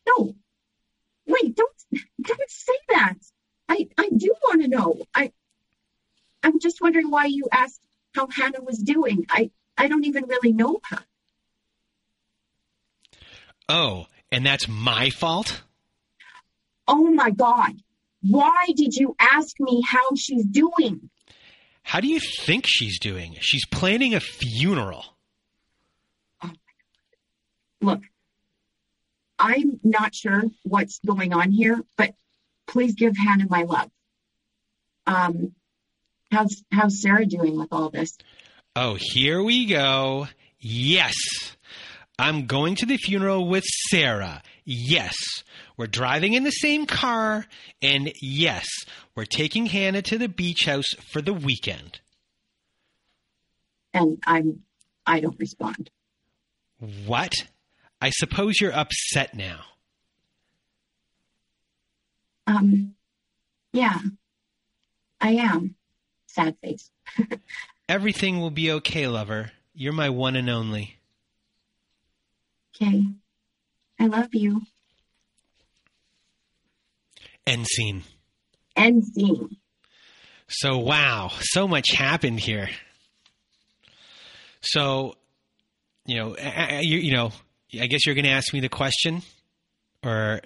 [0.07, 0.35] No.
[1.27, 1.71] Wait, don't
[2.21, 3.15] don't say that.
[3.69, 5.01] I I do want to know.
[5.13, 5.31] I
[6.41, 7.81] I'm just wondering why you asked
[8.15, 9.25] how Hannah was doing.
[9.29, 11.03] I I don't even really know her.
[13.69, 15.63] Oh, and that's my fault?
[16.87, 17.73] Oh my god.
[18.21, 21.09] Why did you ask me how she's doing?
[21.83, 23.35] How do you think she's doing?
[23.39, 25.05] She's planning a funeral
[27.83, 28.01] look,
[29.37, 32.13] I'm not sure what's going on here, but
[32.65, 33.91] please give Hannah my love.
[35.05, 35.53] Um,
[36.31, 38.17] how's how's Sarah doing with all this?
[38.75, 40.27] Oh, here we go.
[40.59, 41.13] Yes.
[42.19, 44.43] I'm going to the funeral with Sarah.
[44.65, 45.15] Yes.
[45.77, 47.45] We're driving in the same car.
[47.81, 48.65] And yes,
[49.15, 51.99] we're taking Hannah to the beach house for the weekend.
[53.93, 54.63] And I'm,
[55.05, 55.89] I don't respond.
[57.05, 57.33] What?
[58.01, 59.61] I suppose you're upset now.
[62.45, 62.95] Um,
[63.71, 63.97] yeah,
[65.21, 65.75] I am.
[66.27, 66.91] Sad face.
[67.89, 69.51] Everything will be okay, lover.
[69.73, 70.97] You're my one and only.
[72.75, 73.03] Okay.
[73.99, 74.61] I love you.
[77.45, 78.03] End scene.
[78.75, 79.57] End scene.
[80.47, 82.69] So, wow, so much happened here.
[84.61, 85.15] So,
[86.05, 86.35] you know,
[86.81, 87.31] you, you know,
[87.79, 89.23] I guess you're going to ask me the question,
[90.03, 90.41] or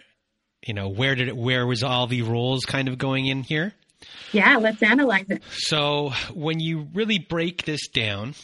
[0.66, 3.74] you know, where did it, where was all the roles kind of going in here?
[4.32, 5.42] Yeah, let's analyze it.
[5.52, 8.36] So when you really break this down,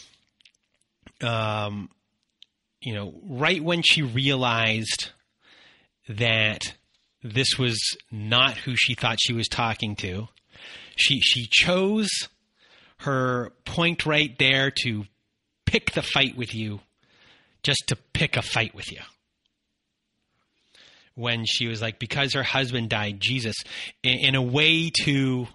[1.22, 1.90] um,
[2.84, 5.12] you know, right when she realized
[6.10, 6.76] that
[7.24, 7.80] this was
[8.12, 10.28] not who she thought she was talking to,
[10.98, 12.10] she she chose
[13.00, 15.06] her point right there to
[15.66, 16.82] pick the fight with you
[17.64, 19.00] just to pick a fight with you.
[21.16, 23.56] When she was like, because her husband died, Jesus,
[24.02, 25.48] in, in a way to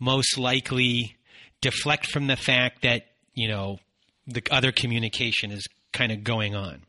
[0.00, 1.16] most likely
[1.60, 3.78] deflect from the fact that, you know,
[4.26, 6.82] the other communication is kind of going on.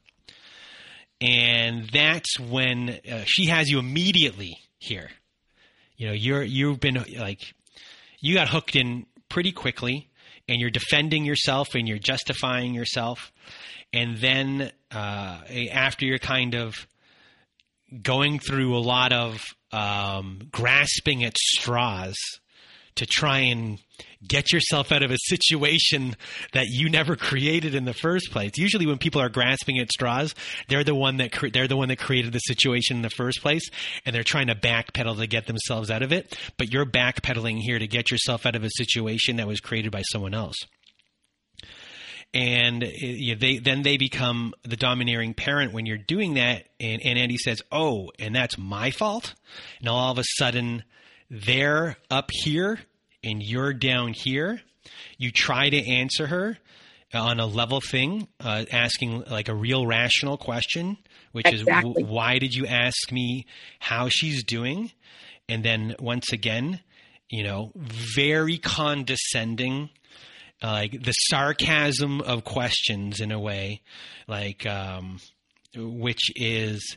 [1.22, 5.10] And that's when uh, she has you immediately here.
[5.95, 7.41] You know, you're you've been like
[8.20, 10.10] you got hooked in pretty quickly
[10.47, 13.32] and you're defending yourself and you're justifying yourself.
[13.93, 15.41] And then uh,
[15.72, 16.88] after you're kind of
[18.01, 22.16] going through a lot of um, grasping at straws
[22.96, 23.80] to try and
[24.26, 26.16] get yourself out of a situation
[26.54, 28.52] that you never created in the first place.
[28.58, 30.34] Usually, when people are grasping at straws,
[30.70, 33.41] they're the one that cre- they're the one that created the situation in the first
[33.41, 33.70] place,
[34.06, 36.38] and they're trying to backpedal to get themselves out of it.
[36.58, 40.04] But you're backpedaling here to get yourself out of a situation that was created by
[40.04, 40.56] someone else.
[42.34, 47.02] And eh, it, they then they become the domineering parent when you're doing that, and,
[47.04, 49.34] and Andy says, "Oh, and that's my fault,"
[49.80, 50.84] and all of a sudden
[51.34, 52.79] they're up here
[53.23, 54.61] and you're down here,
[55.17, 56.59] you try to answer her
[57.11, 60.97] on a level thing, uh, asking like a real rational question,
[61.31, 61.89] which exactly.
[61.89, 63.47] is w- why did you ask me
[63.79, 64.91] how she's doing?
[65.49, 66.79] And then once again,
[67.29, 67.71] you know,
[68.15, 69.89] very condescending,
[70.61, 73.81] uh, like the sarcasm of questions in a way,
[74.27, 75.19] like, um,
[75.75, 76.95] which is,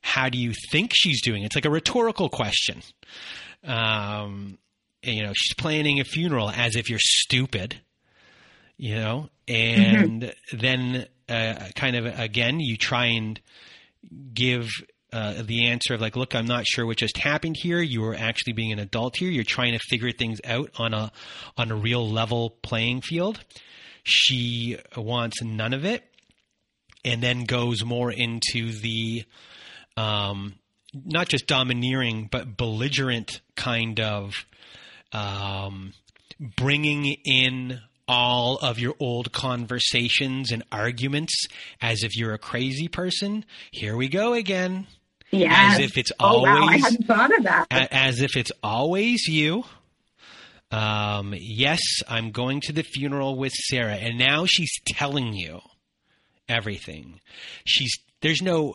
[0.00, 1.42] how do you think she's doing?
[1.44, 2.82] It's like a rhetorical question.
[3.64, 4.58] Um,
[5.02, 7.80] you know, she's planning a funeral as if you're stupid,
[8.76, 10.58] you know, and mm-hmm.
[10.58, 13.40] then uh, kind of again, you try and
[14.32, 14.68] give
[15.12, 17.80] uh, the answer of like, look, I'm not sure what just happened here.
[17.80, 19.30] You are actually being an adult here.
[19.30, 21.10] You're trying to figure things out on a
[21.56, 23.40] on a real level playing field.
[24.04, 26.04] She wants none of it,
[27.04, 29.24] and then goes more into the
[29.98, 30.54] um,
[30.94, 34.46] not just domineering but belligerent kind of
[35.12, 35.92] um,
[36.56, 41.46] bringing in all of your old conversations and arguments
[41.80, 43.44] as if you're a crazy person.
[43.70, 44.86] Here we go again.
[45.30, 45.72] Yeah.
[45.74, 46.50] As if it's always.
[46.50, 46.66] Oh, wow.
[46.68, 47.66] I hadn't thought of that.
[47.70, 49.64] As if it's always you.
[50.70, 55.60] Um, yes, I'm going to the funeral with Sarah, and now she's telling you
[56.48, 57.20] everything.
[57.64, 58.74] She's there's no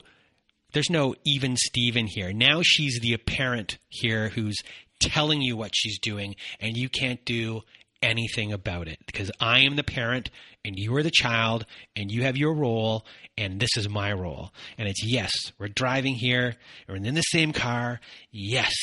[0.74, 2.34] there's no even Steven here.
[2.34, 4.58] Now she's the apparent here who's
[5.00, 7.62] telling you what she's doing, and you can't do
[8.04, 10.30] anything about it because I am the parent
[10.66, 11.66] and you are the child
[11.96, 13.06] and you have your role
[13.38, 14.52] and this is my role.
[14.78, 16.56] And it's yes, we're driving here,
[16.88, 18.00] we're in the same car.
[18.32, 18.74] Yes,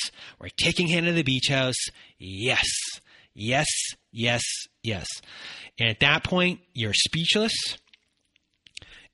[0.41, 1.77] we're taking Hannah to the beach house.
[2.19, 2.67] Yes,
[3.35, 3.69] yes,
[4.11, 4.43] yes,
[4.83, 5.07] yes.
[5.79, 7.53] And at that point, you're speechless.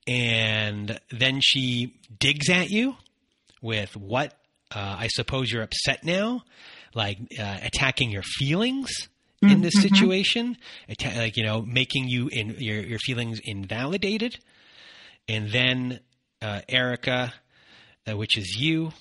[0.07, 2.95] And then she digs at you
[3.61, 4.33] with what
[4.73, 6.43] uh, I suppose you're upset now
[6.93, 8.89] like uh, attacking your feelings
[9.43, 9.53] mm-hmm.
[9.53, 10.57] in this situation,
[10.89, 14.37] Atta- like you know, making you in your your feelings invalidated,
[15.27, 15.99] and then
[16.41, 17.33] uh, Erica,
[18.09, 18.91] uh, which is you,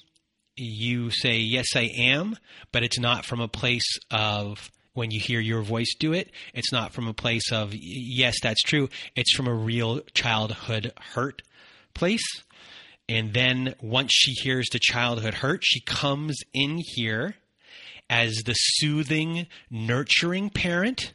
[0.57, 2.37] you say yes, I am,
[2.73, 6.31] but it's not from a place of when you hear your voice do it.
[6.55, 8.89] It's not from a place of yes, that's true.
[9.15, 11.43] It's from a real childhood hurt
[11.95, 12.27] place.
[13.09, 17.37] And then once she hears the childhood hurt, she comes in here
[18.09, 21.13] as the soothing, nurturing parent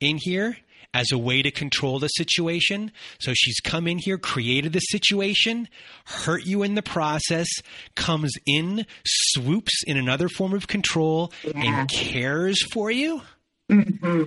[0.00, 0.56] in here
[0.96, 2.90] as a way to control the situation.
[3.20, 5.68] So she's come in here, created the situation,
[6.06, 7.48] hurt you in the process,
[7.94, 11.52] comes in, swoops in another form of control, yeah.
[11.54, 13.20] and cares for you.
[13.70, 14.24] Mm-hmm.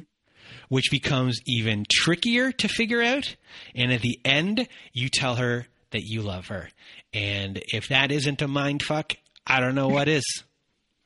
[0.67, 3.35] Which becomes even trickier to figure out.
[3.73, 6.69] And at the end, you tell her that you love her.
[7.11, 9.15] And if that isn't a mind fuck,
[9.47, 10.23] I don't know what is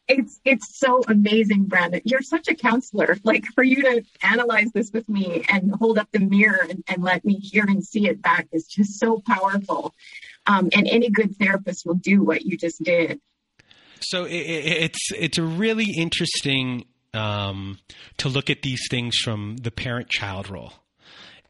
[0.08, 2.02] it's it's so amazing, Brandon.
[2.04, 3.18] You're such a counselor.
[3.24, 7.04] Like for you to analyze this with me and hold up the mirror and, and
[7.04, 9.94] let me hear and see it back is just so powerful.
[10.46, 13.22] Um, and any good therapist will do what you just did.
[14.02, 17.80] So it, it's it's a really interesting um,
[18.18, 20.74] to look at these things from the parent-child role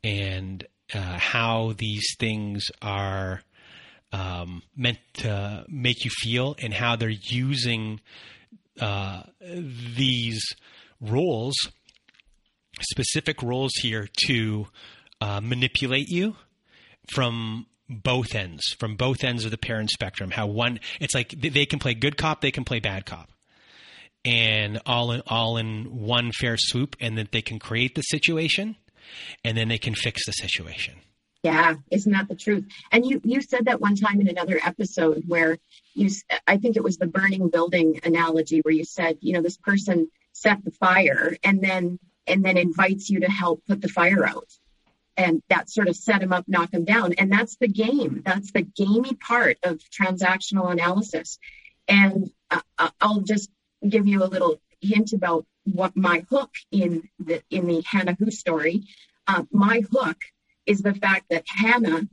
[0.04, 3.41] and uh, how these things are
[4.12, 7.99] um, meant to make you feel and how they're using
[8.80, 10.43] uh, these
[10.99, 11.55] roles,
[12.82, 14.67] specific roles here, to
[15.21, 16.36] uh, manipulate you
[17.13, 20.32] from both ends, from both ends of the parent spectrum.
[20.32, 23.30] How one, it's like they can play good cop, they can play bad cop,
[24.26, 28.76] and all in all in one fair swoop, and that they can create the situation,
[29.43, 30.95] and then they can fix the situation.
[31.43, 32.65] Yeah, isn't that the truth?
[32.91, 35.57] And you you said that one time in another episode where
[35.93, 36.09] you
[36.47, 40.09] I think it was the burning building analogy where you said, you know, this person
[40.31, 44.47] set the fire and then and then invites you to help put the fire out.
[45.17, 47.13] And that sort of set him up, knock him down.
[47.13, 48.23] And that's the game.
[48.25, 51.37] That's the gamey part of transactional analysis.
[51.87, 53.51] And uh, I'll just
[53.87, 58.31] give you a little hint about what my hook in the in the Hannah Who
[58.31, 58.85] story.
[59.27, 60.17] Uh, my hook
[60.66, 62.07] is the fact that Hannah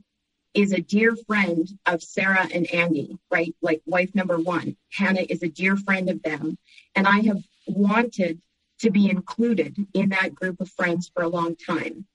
[0.53, 3.55] is a dear friend of Sarah and Andy, right?
[3.61, 4.75] Like wife number one.
[4.91, 6.57] Hannah is a dear friend of them.
[6.95, 8.41] And I have wanted
[8.79, 12.05] to be included in that group of friends for a long time.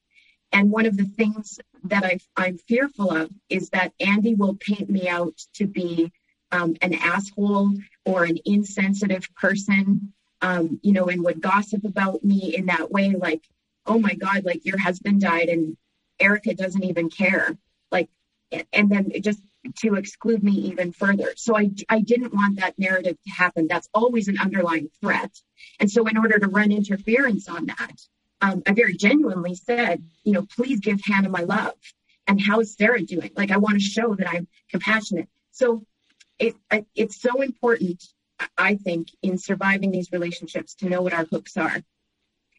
[0.53, 4.91] And one of the things that I, am fearful of is that Andy will paint
[4.91, 6.13] me out to be
[6.53, 7.73] um, an asshole
[8.05, 10.13] or an insensitive person,
[10.43, 13.43] um, you know, and would gossip about me in that way, like,
[13.87, 15.77] oh my God, like your husband died and
[16.21, 17.57] Erica doesn't even care.
[17.91, 18.09] Like,
[18.73, 19.41] and then just
[19.79, 21.33] to exclude me even further.
[21.37, 23.67] So I, I didn't want that narrative to happen.
[23.67, 25.33] That's always an underlying threat.
[25.81, 27.97] And so in order to run interference on that,
[28.41, 31.75] um, I very genuinely said, you know, please give Hannah my love.
[32.27, 33.31] And how is Sarah doing?
[33.37, 35.29] Like, I want to show that I'm compassionate.
[35.53, 35.85] So
[36.39, 36.55] it,
[36.95, 38.03] it's so important,
[38.59, 41.81] I think, in surviving these relationships to know what our hooks are.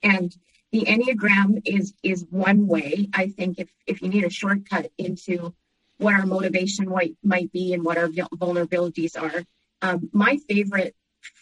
[0.04, 0.36] And
[0.72, 3.10] the Enneagram is is one way.
[3.14, 5.54] I think if if you need a shortcut into
[5.98, 9.44] what our motivation might, be and what our vulnerabilities are.
[9.82, 10.96] Um, my favorite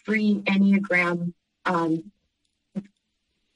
[0.04, 2.10] free Enneagram um,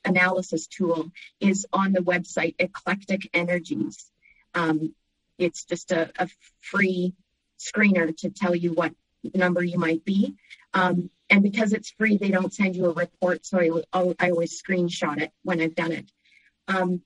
[0.05, 1.11] analysis tool
[1.41, 4.11] is on the website Eclectic Energies.
[4.55, 4.95] Um,
[5.39, 6.29] it's just a, a,
[6.61, 7.14] free
[7.59, 8.93] screener to tell you what
[9.35, 10.35] number you might be.
[10.75, 14.61] Um, and because it's free, they don't send you a report, so I, I always
[14.61, 16.11] screenshot it when I've done it.
[16.68, 17.03] Um,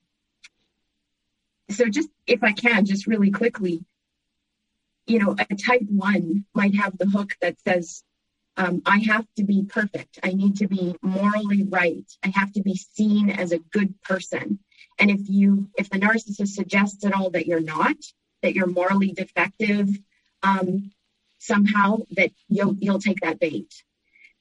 [1.71, 3.85] so just if I can, just really quickly,
[5.07, 8.03] you know, a type one might have the hook that says,
[8.57, 10.19] um, I have to be perfect.
[10.23, 12.05] I need to be morally right.
[12.23, 14.61] I have to be seen as a good person.
[14.99, 17.97] And if you, if the narcissist suggests at all that you're not,
[18.43, 19.89] that you're morally defective,
[20.43, 20.93] um,
[21.39, 23.83] somehow, that you'll you'll take that bait.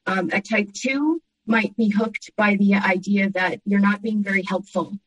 [0.05, 4.43] Um, a type two might be hooked by the idea that you're not being very
[4.43, 4.97] helpful.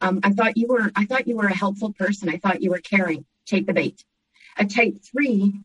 [0.00, 2.28] Um, I thought you were, I thought you were a helpful person.
[2.28, 3.24] I thought you were caring.
[3.46, 4.04] Take the bait.
[4.58, 5.60] A type three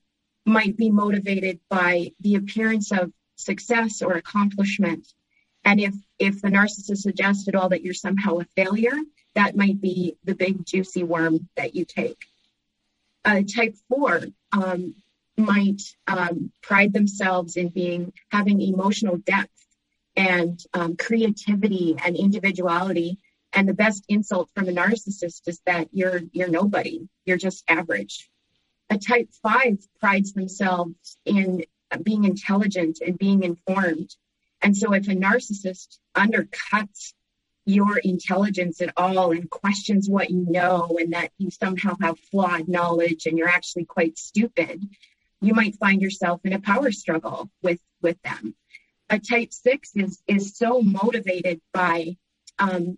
[0.45, 5.07] might be motivated by the appearance of success or accomplishment.
[5.65, 8.97] And if, if the narcissist suggests at all that you're somehow a failure,
[9.35, 12.25] that might be the big juicy worm that you take.
[13.25, 14.21] Uh, type four
[14.53, 14.95] um,
[15.38, 19.51] might um, pride themselves in being having emotional depth
[20.15, 23.19] and um, creativity and individuality.
[23.53, 27.07] And the best insult from a narcissist is that you're you're nobody.
[27.25, 28.29] You're just average
[28.89, 31.63] a type five prides themselves in
[32.03, 34.15] being intelligent and being informed.
[34.61, 37.13] And so if a narcissist undercuts
[37.65, 42.67] your intelligence at all and questions what you know and that you somehow have flawed
[42.67, 44.88] knowledge and you're actually quite stupid,
[45.41, 48.55] you might find yourself in a power struggle with, with them.
[49.09, 52.17] A type six is, is so motivated by,
[52.59, 52.97] um,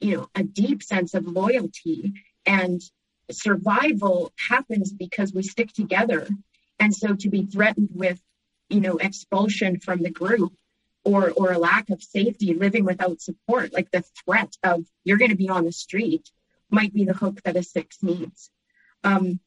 [0.00, 2.14] you know, a deep sense of loyalty
[2.46, 2.82] and
[3.30, 6.28] survival happens because we stick together.
[6.78, 8.20] And so to be threatened with,
[8.68, 10.52] you know, expulsion from the group
[11.04, 15.30] or or a lack of safety, living without support, like the threat of you're going
[15.30, 16.30] to be on the street
[16.70, 18.50] might be the hook that a six needs.
[19.04, 19.38] Um,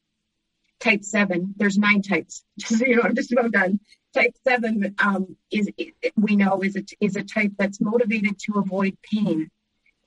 [0.80, 2.44] type seven, there's nine types.
[2.58, 3.80] Just, you know, I'm just about done.
[4.14, 5.68] Type seven um, is
[6.16, 9.50] we know is a, is a type that's motivated to avoid pain,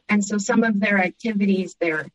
[0.10, 2.08] and so some of their activities, their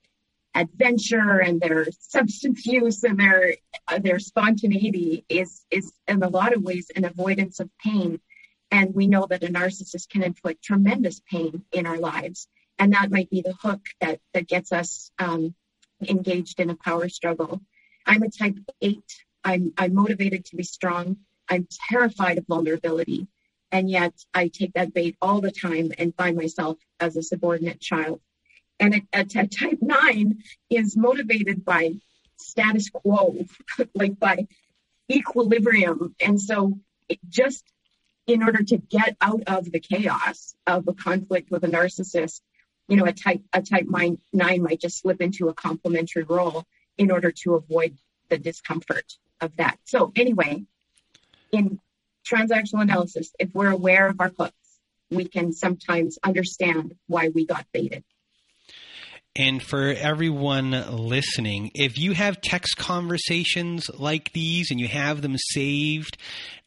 [0.57, 3.55] adventure and their substance use and their
[3.89, 8.19] uh, their spontaneity is is in a lot of ways an avoidance of pain
[8.70, 13.11] and we know that a narcissist can inflict tremendous pain in our lives and that
[13.11, 15.55] might be the hook that that gets us um,
[16.09, 17.61] engaged in a power struggle
[18.07, 19.03] i'm a type 8
[19.45, 21.19] i'm i'm motivated to be strong.
[21.49, 23.28] I'm terrified of vulnerability.
[23.73, 27.81] And yet i take that bait all the time and find myself as a subordinate
[27.81, 28.20] child.
[28.78, 31.95] And a, a, a type nine is motivated by
[32.37, 33.47] status quo,
[33.95, 34.47] like by
[35.11, 36.15] equilibrium.
[36.20, 36.78] And so
[37.28, 37.65] just
[38.27, 42.41] in order to get out of the chaos of a conflict with a narcissist,
[42.89, 46.65] you know, a type a type nine might just slip into a complementary role
[46.98, 47.97] in order to avoid
[48.28, 49.78] the discomfort of that.
[49.85, 50.64] So anyway,
[51.52, 51.78] in
[52.27, 54.55] transactional analysis, if we're aware of our hooks,
[55.10, 58.05] we can sometimes understand why we got baited.
[59.39, 65.37] And for everyone listening, if you have text conversations like these and you have them
[65.37, 66.17] saved,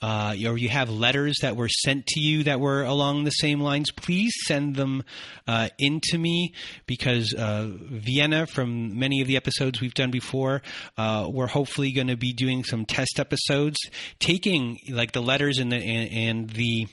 [0.01, 3.59] uh, or you have letters that were sent to you that were along the same
[3.59, 5.03] lines, please send them
[5.47, 6.53] uh, into me
[6.85, 10.61] because uh, Vienna, from many of the episodes we've done before,
[10.97, 13.77] uh, we're hopefully going to be doing some test episodes,
[14.19, 16.87] taking like the letters and the and, and the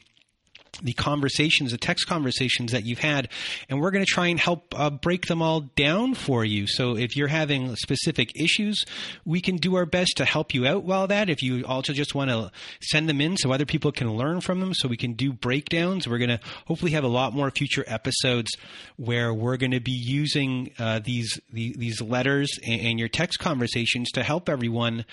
[0.83, 3.29] the conversations, the text conversations that you've had,
[3.69, 6.67] and we're going to try and help uh, break them all down for you.
[6.67, 8.85] So if you're having specific issues,
[9.25, 11.31] we can do our best to help you out while that.
[11.31, 12.51] If you also just want to
[12.81, 16.09] send them in so other people can learn from them, so we can do breakdowns.
[16.09, 18.51] We're going to hopefully have a lot more future episodes
[18.97, 23.39] where we're going to be using uh, these, these, these letters and, and, your text
[23.39, 25.05] conversations to help everyone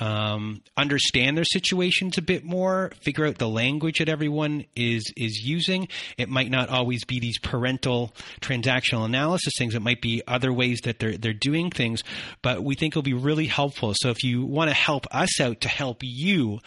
[0.00, 5.40] um, understand their situations a bit more, figure out the language that everyone is is
[5.42, 5.88] using.
[6.16, 9.74] It might not always be these parental transactional analysis things.
[9.74, 12.02] It might be other ways that they're they're doing things,
[12.42, 13.92] but we think it'll be really helpful.
[13.96, 16.60] So if you want to help us out to help you,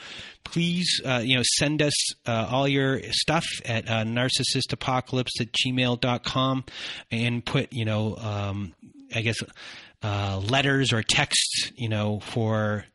[0.43, 6.65] please uh, you know send us uh, all your stuff at uh, narcissistapocalypse at gmail.com
[7.11, 8.73] and put you know um,
[9.15, 9.37] I guess
[10.03, 12.85] uh, letters or texts you know for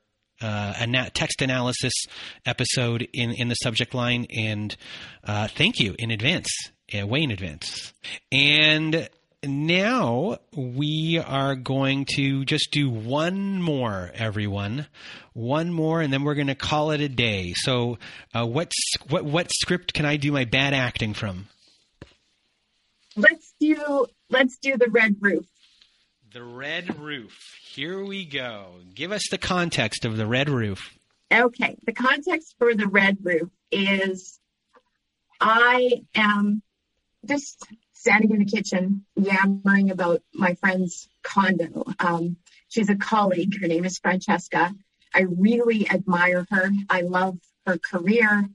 [0.41, 1.93] uh, a text analysis
[2.45, 4.27] episode in, in the subject line.
[4.37, 4.77] And
[5.25, 6.49] uh, thank you in advance,
[6.99, 7.93] uh, way in advance.
[8.31, 9.09] And
[9.45, 14.87] now we are going to just do one more, everyone.
[15.33, 17.53] One more, and then we're going to call it a day.
[17.57, 17.99] So,
[18.35, 18.73] uh, what
[19.09, 21.49] what what script can I do my bad acting from?
[23.17, 25.45] Let's do let's do the red roof.
[26.37, 27.57] The red roof.
[27.63, 28.75] Here we go.
[28.95, 30.93] Give us the context of the red roof.
[31.33, 31.79] Okay.
[31.87, 34.39] The context for the red roof is
[35.41, 36.61] I am
[37.25, 41.85] just standing in the kitchen yammering about my friend's condo.
[41.99, 42.37] Um,
[42.69, 43.59] she's a colleague.
[43.59, 44.75] Her name is Francesca.
[45.15, 46.69] I really admire her.
[46.91, 48.47] I love her career.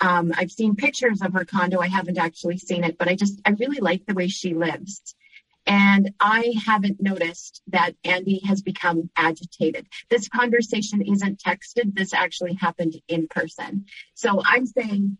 [0.00, 1.78] Um, I've seen pictures of her condo.
[1.78, 5.14] I haven't actually seen it, but I just, I really like the way she lives.
[5.68, 9.86] And I haven't noticed that Andy has become agitated.
[10.08, 11.94] This conversation isn't texted.
[11.94, 13.84] This actually happened in person.
[14.14, 15.18] So I'm saying,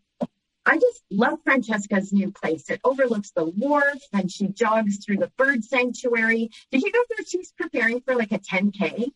[0.65, 2.71] I just love Francesca's new place.
[2.71, 6.51] It overlooks the wharf and she jogs through the bird sanctuary.
[6.71, 9.13] Did you know that she's preparing for like a 10K?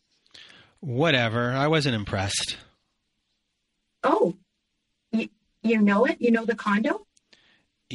[0.81, 1.51] Whatever.
[1.51, 2.57] I wasn't impressed.
[4.03, 4.35] Oh,
[5.11, 5.29] you,
[5.63, 6.21] you know it?
[6.21, 7.07] You know the condo?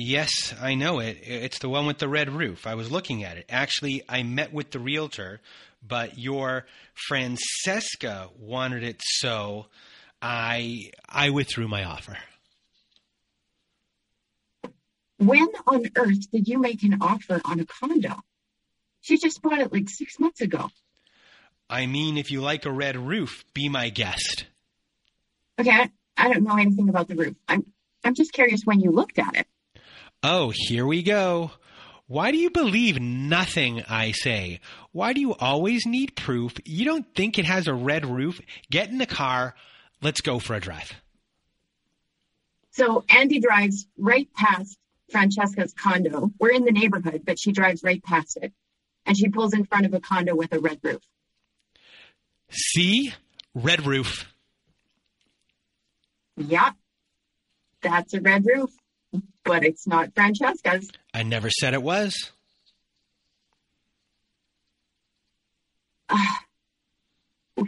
[0.00, 1.18] Yes, I know it.
[1.24, 2.68] It's the one with the red roof.
[2.68, 3.46] I was looking at it.
[3.48, 5.40] Actually, I met with the realtor,
[5.86, 6.66] but your
[7.08, 9.66] Francesca wanted it so
[10.22, 12.16] I I withdrew my offer.
[15.16, 18.20] When on earth did you make an offer on a condo?
[19.00, 20.70] She just bought it like six months ago.
[21.68, 24.44] I mean, if you like a red roof, be my guest.
[25.58, 27.34] Okay, I, I don't know anything about the roof.
[27.48, 27.66] I'm
[28.04, 29.47] I'm just curious when you looked at it.
[30.22, 31.52] Oh, here we go.
[32.08, 34.60] Why do you believe nothing I say?
[34.92, 36.54] Why do you always need proof?
[36.64, 38.40] You don't think it has a red roof?
[38.70, 39.54] Get in the car.
[40.02, 40.92] Let's go for a drive.
[42.70, 44.78] So Andy drives right past
[45.12, 46.32] Francesca's condo.
[46.38, 48.52] We're in the neighborhood, but she drives right past it.
[49.06, 51.02] And she pulls in front of a condo with a red roof.
[52.50, 53.12] See?
[53.54, 54.26] Red roof.
[56.36, 56.74] Yep.
[57.82, 58.70] That's a red roof
[59.44, 60.90] but it's not Francesca's.
[61.14, 62.30] I never said it was.
[66.08, 66.34] Uh,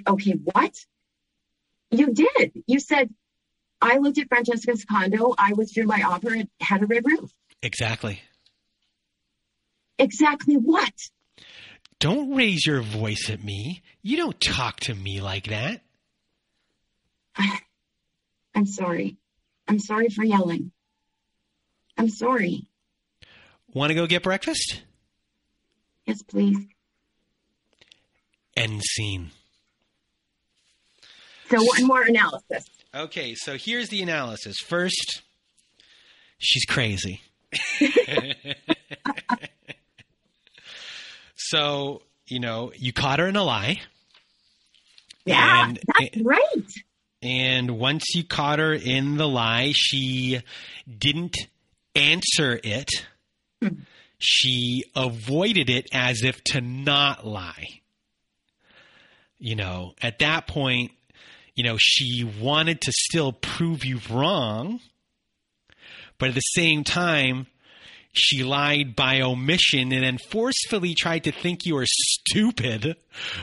[0.06, 0.74] okay, what?
[1.90, 2.62] You did.
[2.66, 3.12] You said,
[3.80, 7.32] I looked at Francesca's condo, I withdrew my offer, it had a red roof.
[7.62, 8.20] Exactly.
[9.98, 10.94] Exactly what?
[11.98, 13.82] Don't raise your voice at me.
[14.02, 15.82] You don't talk to me like that.
[18.54, 19.18] I'm sorry.
[19.68, 20.72] I'm sorry for yelling.
[21.96, 22.66] I'm sorry.
[23.72, 24.82] Want to go get breakfast?
[26.06, 26.58] Yes, please.
[28.56, 29.30] End scene.
[31.50, 32.64] So, one more analysis.
[32.94, 34.56] Okay, so here's the analysis.
[34.58, 35.22] First,
[36.38, 37.20] she's crazy.
[41.36, 43.76] so, you know, you caught her in a lie.
[45.24, 46.72] Yeah, and, that's and, right.
[47.22, 50.40] And once you caught her in the lie, she
[50.88, 51.36] didn't
[51.94, 52.88] answer it.
[54.18, 57.80] She avoided it as if to not lie.
[59.38, 60.92] You know, at that point,
[61.54, 64.80] you know, she wanted to still prove you wrong,
[66.18, 67.46] but at the same time,
[68.12, 72.96] she lied by omission and then forcefully tried to think you were stupid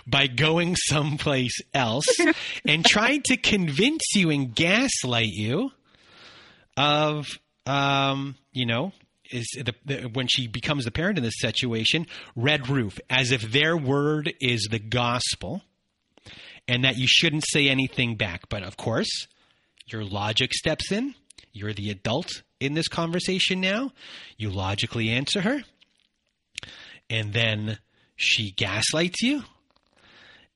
[0.05, 2.05] by going someplace else
[2.65, 5.71] and tried to convince you and gaslight you
[6.75, 7.25] of
[7.67, 8.93] um, you know,
[9.29, 13.41] is the, the, when she becomes the parent in this situation, red roof, as if
[13.51, 15.61] their word is the gospel,
[16.67, 18.49] and that you shouldn't say anything back.
[18.49, 19.27] But of course,
[19.85, 21.13] your logic steps in.
[21.51, 23.91] You're the adult in this conversation now.
[24.37, 25.63] You logically answer her,
[27.09, 27.79] and then
[28.15, 29.43] she gaslights you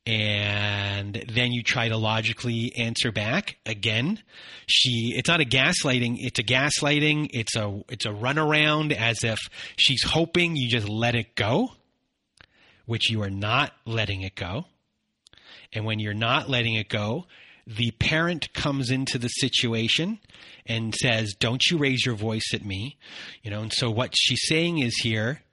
[0.05, 4.19] and then you try to logically answer back again.
[4.65, 7.29] She it's not a gaslighting it's a gaslighting.
[7.33, 9.39] It's a it's a runaround as if
[9.77, 11.69] she's hoping you just let it go
[12.85, 14.65] which you are not letting it go.
[15.71, 17.27] And when you're not letting it go
[17.67, 20.19] the parent comes into the situation
[20.65, 22.97] and says don't you raise your voice at me.
[23.43, 25.43] You know and so what she's saying is here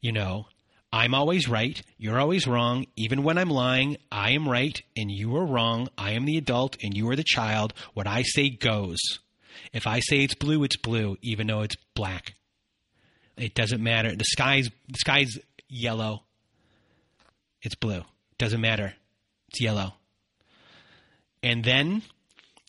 [0.00, 0.46] you know
[0.92, 2.86] I'm always right, you're always wrong.
[2.96, 5.88] Even when I'm lying, I am right and you are wrong.
[5.98, 7.74] I am the adult and you are the child.
[7.94, 8.98] What I say goes.
[9.72, 12.34] If I say it's blue, it's blue, even though it's black.
[13.36, 14.14] It doesn't matter.
[14.14, 15.38] The sky's the sky's
[15.68, 16.22] yellow.
[17.62, 18.02] It's blue.
[18.38, 18.94] Doesn't matter.
[19.48, 19.94] It's yellow.
[21.42, 22.02] And then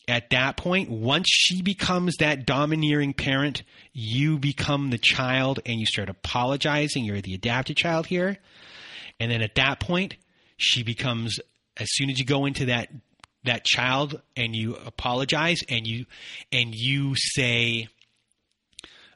[0.07, 5.85] at that point, once she becomes that domineering parent, you become the child and you
[5.85, 7.03] start apologizing.
[7.03, 8.37] You're the adapted child here.
[9.19, 10.15] And then at that point,
[10.55, 11.39] she becomes,
[11.75, 12.89] as soon as you go into that,
[13.43, 16.05] that child and you apologize and you,
[16.51, 17.87] and you say,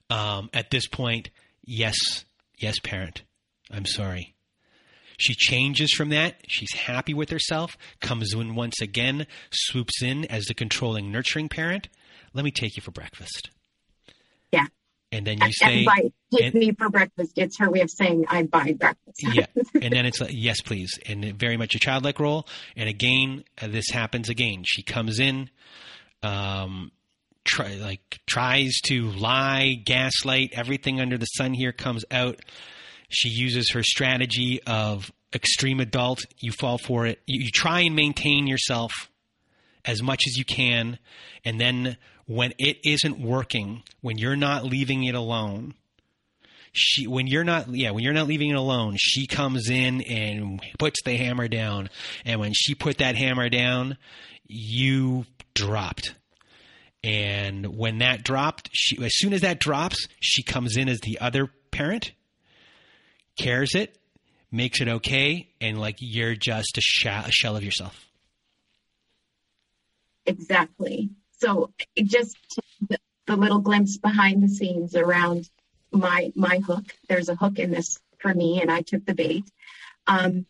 [0.09, 1.30] um, at this point,
[1.63, 1.95] yes,
[2.57, 3.23] yes, parent,
[3.72, 4.35] I'm sorry.
[5.22, 6.38] She changes from that.
[6.48, 11.89] She's happy with herself, comes in once again, swoops in as the controlling, nurturing parent.
[12.34, 13.52] Let me take you for breakfast.
[14.52, 14.65] Yeah.
[15.11, 17.34] And then you say, and take and, me for breakfast.
[17.35, 19.22] It's her way of saying I buy breakfast.
[19.34, 19.45] yeah.
[19.81, 20.98] And then it's like, yes, please.
[21.06, 22.48] And very much a childlike role.
[22.76, 24.64] And again, uh, this happens again.
[24.65, 25.49] She comes in,
[26.23, 26.91] um,
[27.43, 32.39] try, like tries to lie, gaslight, everything under the sun here comes out.
[33.12, 36.22] She uses her strategy of extreme adult.
[36.40, 37.22] You fall for it.
[37.26, 38.92] You, you try and maintain yourself
[39.86, 40.98] as much as you can.
[41.44, 45.74] And then when it isn't working, when you're not leaving it alone,
[46.74, 50.62] she when you're not yeah when you're not leaving it alone she comes in and
[50.80, 51.90] puts the hammer down
[52.24, 53.98] and when she put that hammer down
[54.48, 56.16] you dropped
[57.04, 61.20] and when that dropped she as soon as that drops she comes in as the
[61.20, 62.14] other parent
[63.38, 63.98] cares it,
[64.52, 68.06] makes it okay, and like you're just a, sh- a shell of yourself.
[70.26, 71.10] Exactly.
[71.40, 71.72] So
[72.03, 72.38] just
[72.88, 72.98] the,
[73.36, 75.49] little glimpse behind the scenes around
[75.91, 76.84] my my hook.
[77.08, 79.45] There's a hook in this for me, and I took the bait.
[80.06, 80.45] Um,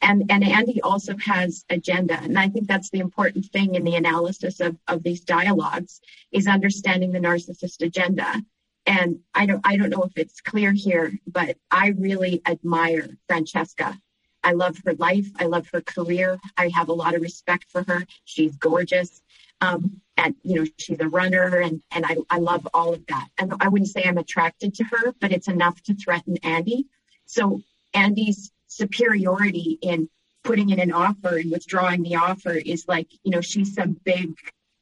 [0.00, 3.96] and and Andy also has agenda, and I think that's the important thing in the
[3.96, 8.42] analysis of of these dialogues is understanding the narcissist agenda
[8.86, 13.98] and I don't I don't know if it's clear here, but I really admire Francesca.
[14.44, 15.26] I love her life.
[15.40, 16.38] I love her career.
[16.56, 18.06] I have a lot of respect for her.
[18.24, 19.22] She's gorgeous.
[19.60, 23.28] Um, and you know, she's a runner and, and I, I love all of that.
[23.38, 26.86] And I wouldn't say I'm attracted to her, but it's enough to threaten Andy.
[27.24, 30.08] So Andy's superiority in
[30.44, 34.34] putting in an offer and withdrawing the offer is like, you know, she's some big,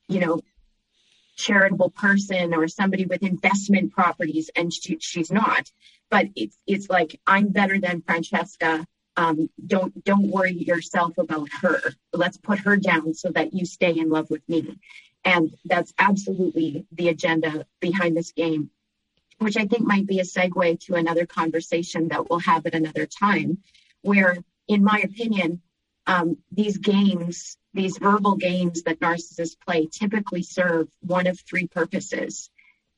[0.09, 0.41] you know,
[1.37, 5.71] charitable person or somebody with investment properties and she, she's not.
[6.11, 8.87] But it's it's like i'm better than francesca.
[9.17, 11.81] Um, don't don't worry yourself about her.
[12.13, 14.79] Let's put her down so that you stay in love with me.
[15.25, 18.71] And that's absolutely the agenda behind this game
[19.39, 23.05] which i think might be a segue to another conversation that we'll have at another
[23.05, 23.59] time
[24.03, 24.37] where
[24.69, 25.61] in my opinion
[26.07, 32.49] um, these games, these verbal games that narcissists play, typically serve one of three purposes.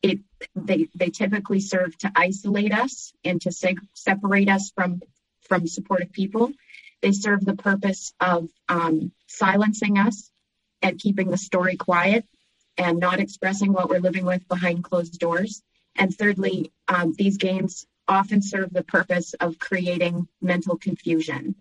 [0.03, 0.21] It
[0.55, 5.01] they they typically serve to isolate us and to separate us from
[5.41, 6.53] from supportive people.
[7.01, 10.31] They serve the purpose of um, silencing us
[10.83, 12.27] and keeping the story quiet
[12.77, 15.63] and not expressing what we're living with behind closed doors.
[15.97, 21.55] And thirdly, um, these games often serve the purpose of creating mental confusion.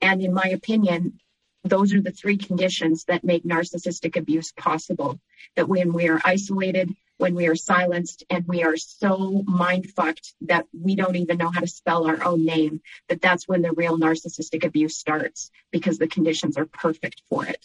[0.00, 1.20] And in my opinion,
[1.68, 5.20] those are the three conditions that make narcissistic abuse possible.
[5.54, 10.34] That when we are isolated, when we are silenced, and we are so mind fucked
[10.42, 13.72] that we don't even know how to spell our own name, that that's when the
[13.72, 17.64] real narcissistic abuse starts because the conditions are perfect for it.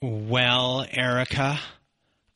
[0.00, 1.58] Well, Erica,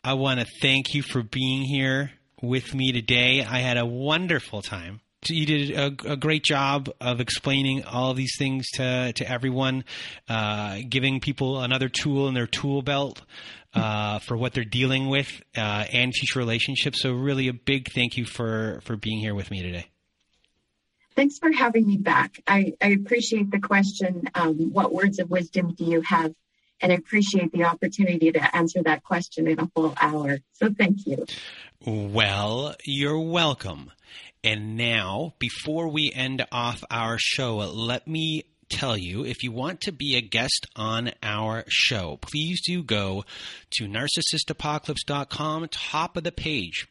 [0.04, 3.44] I want to thank you for being here with me today.
[3.44, 8.16] I had a wonderful time you did a, a, great job of explaining all of
[8.16, 9.84] these things to to everyone,
[10.28, 13.22] uh, giving people another tool in their tool belt
[13.74, 17.02] uh, for what they're dealing with uh, and future relationships.
[17.02, 19.86] So, really, a big thank you for for being here with me today.
[21.14, 22.42] Thanks for having me back.
[22.46, 24.30] I, I appreciate the question.
[24.34, 26.34] Um, what words of wisdom do you have?
[26.82, 30.40] and I appreciate the opportunity to answer that question in a whole hour.
[30.52, 31.24] So thank you.
[31.86, 33.92] Well, you're welcome.
[34.44, 39.82] And now, before we end off our show, let me tell you if you want
[39.82, 43.24] to be a guest on our show, please do go
[43.73, 46.89] to narcissistapocalypse.com, top of the page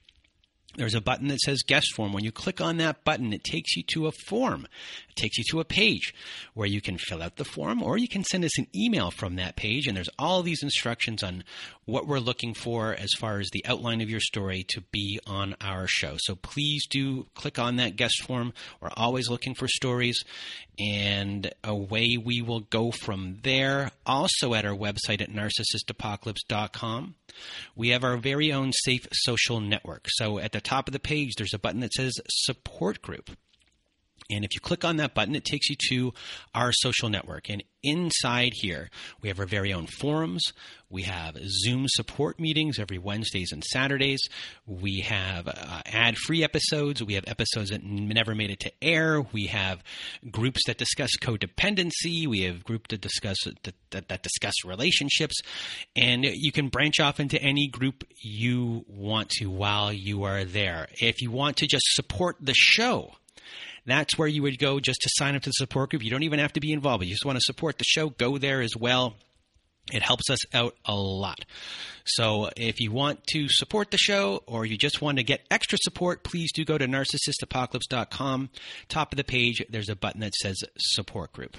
[0.77, 2.13] there's a button that says guest form.
[2.13, 4.67] When you click on that button, it takes you to a form.
[5.09, 6.13] It takes you to a page
[6.53, 9.35] where you can fill out the form or you can send us an email from
[9.35, 9.87] that page.
[9.87, 11.43] And there's all these instructions on
[11.85, 15.55] what we're looking for as far as the outline of your story to be on
[15.59, 16.15] our show.
[16.19, 18.53] So please do click on that guest form.
[18.79, 20.23] We're always looking for stories
[20.79, 23.91] and away we will go from there.
[24.05, 27.15] Also at our website at narcissistapocalypse.com,
[27.75, 30.07] we have our very own safe social network.
[30.09, 33.31] So at the top of the page, there's a button that says support group.
[34.31, 36.13] And if you click on that button, it takes you to
[36.55, 37.49] our social network.
[37.49, 38.89] And inside here,
[39.21, 40.53] we have our very own forums.
[40.89, 44.21] We have Zoom support meetings every Wednesdays and Saturdays.
[44.65, 47.01] We have uh, ad free episodes.
[47.01, 49.21] We have episodes that never made it to air.
[49.21, 49.83] We have
[50.29, 52.27] groups that discuss codependency.
[52.27, 55.35] We have groups that discuss that, that, that discuss relationships.
[55.95, 60.89] And you can branch off into any group you want to while you are there.
[60.99, 63.13] If you want to just support the show,
[63.85, 66.03] that's where you would go just to sign up to the support group.
[66.03, 67.03] You don't even have to be involved.
[67.03, 69.15] You just want to support the show, go there as well.
[69.91, 71.43] It helps us out a lot.
[72.05, 75.77] So if you want to support the show or you just want to get extra
[75.81, 78.49] support, please do go to narcissistapocalypse.com.
[78.87, 81.57] Top of the page, there's a button that says support group.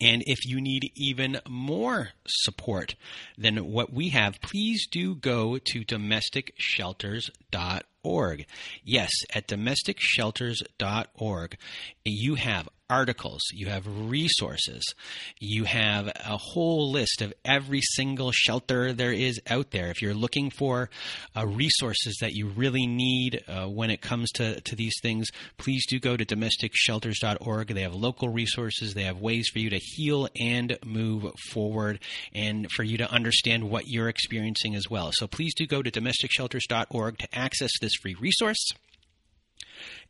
[0.00, 2.94] And if you need even more support
[3.36, 8.46] than what we have, please do go to domesticshelters.org.
[8.84, 11.56] Yes, at domesticshelters.org,
[12.04, 14.94] you have articles, you have resources,
[15.38, 19.88] you have a whole list of every single shelter there is out there.
[19.88, 20.90] If you're looking for
[21.36, 25.86] uh, resources that you really need uh, when it comes to, to these things, please
[25.86, 27.68] do go to domesticshelters.org.
[27.68, 32.00] They have local resources, they have ways for you to heal and move forward,
[32.34, 35.10] and for you to understand what you're experiencing as well.
[35.12, 38.72] So please do go to domesticshelters.org to access this free resource.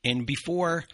[0.05, 0.85] And before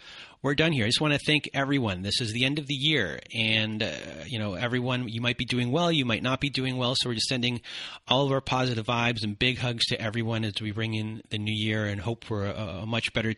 [0.43, 0.85] we're done here.
[0.85, 2.01] I just want to thank everyone.
[2.01, 3.91] This is the end of the year, and uh,
[4.25, 6.95] you know, everyone, you might be doing well, you might not be doing well.
[6.95, 7.61] So we're just sending
[8.07, 11.37] all of our positive vibes and big hugs to everyone as we bring in the
[11.37, 13.33] new year and hope for a, a much better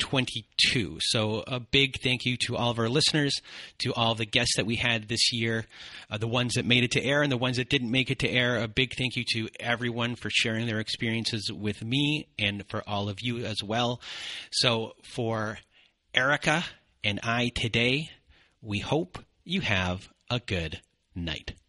[0.00, 0.98] 2022.
[1.00, 3.40] So a big thank you to all of our listeners,
[3.78, 5.66] to all the guests that we had this year,
[6.10, 8.18] uh, the ones that made it to air and the ones that didn't make it
[8.20, 8.60] to air.
[8.60, 13.08] A big thank you to everyone for sharing their experiences with me and for all
[13.08, 14.00] of you as well.
[14.50, 15.58] So for for
[16.14, 16.64] Erica
[17.04, 18.10] and I today,
[18.62, 20.80] we hope you have a good
[21.14, 21.59] night.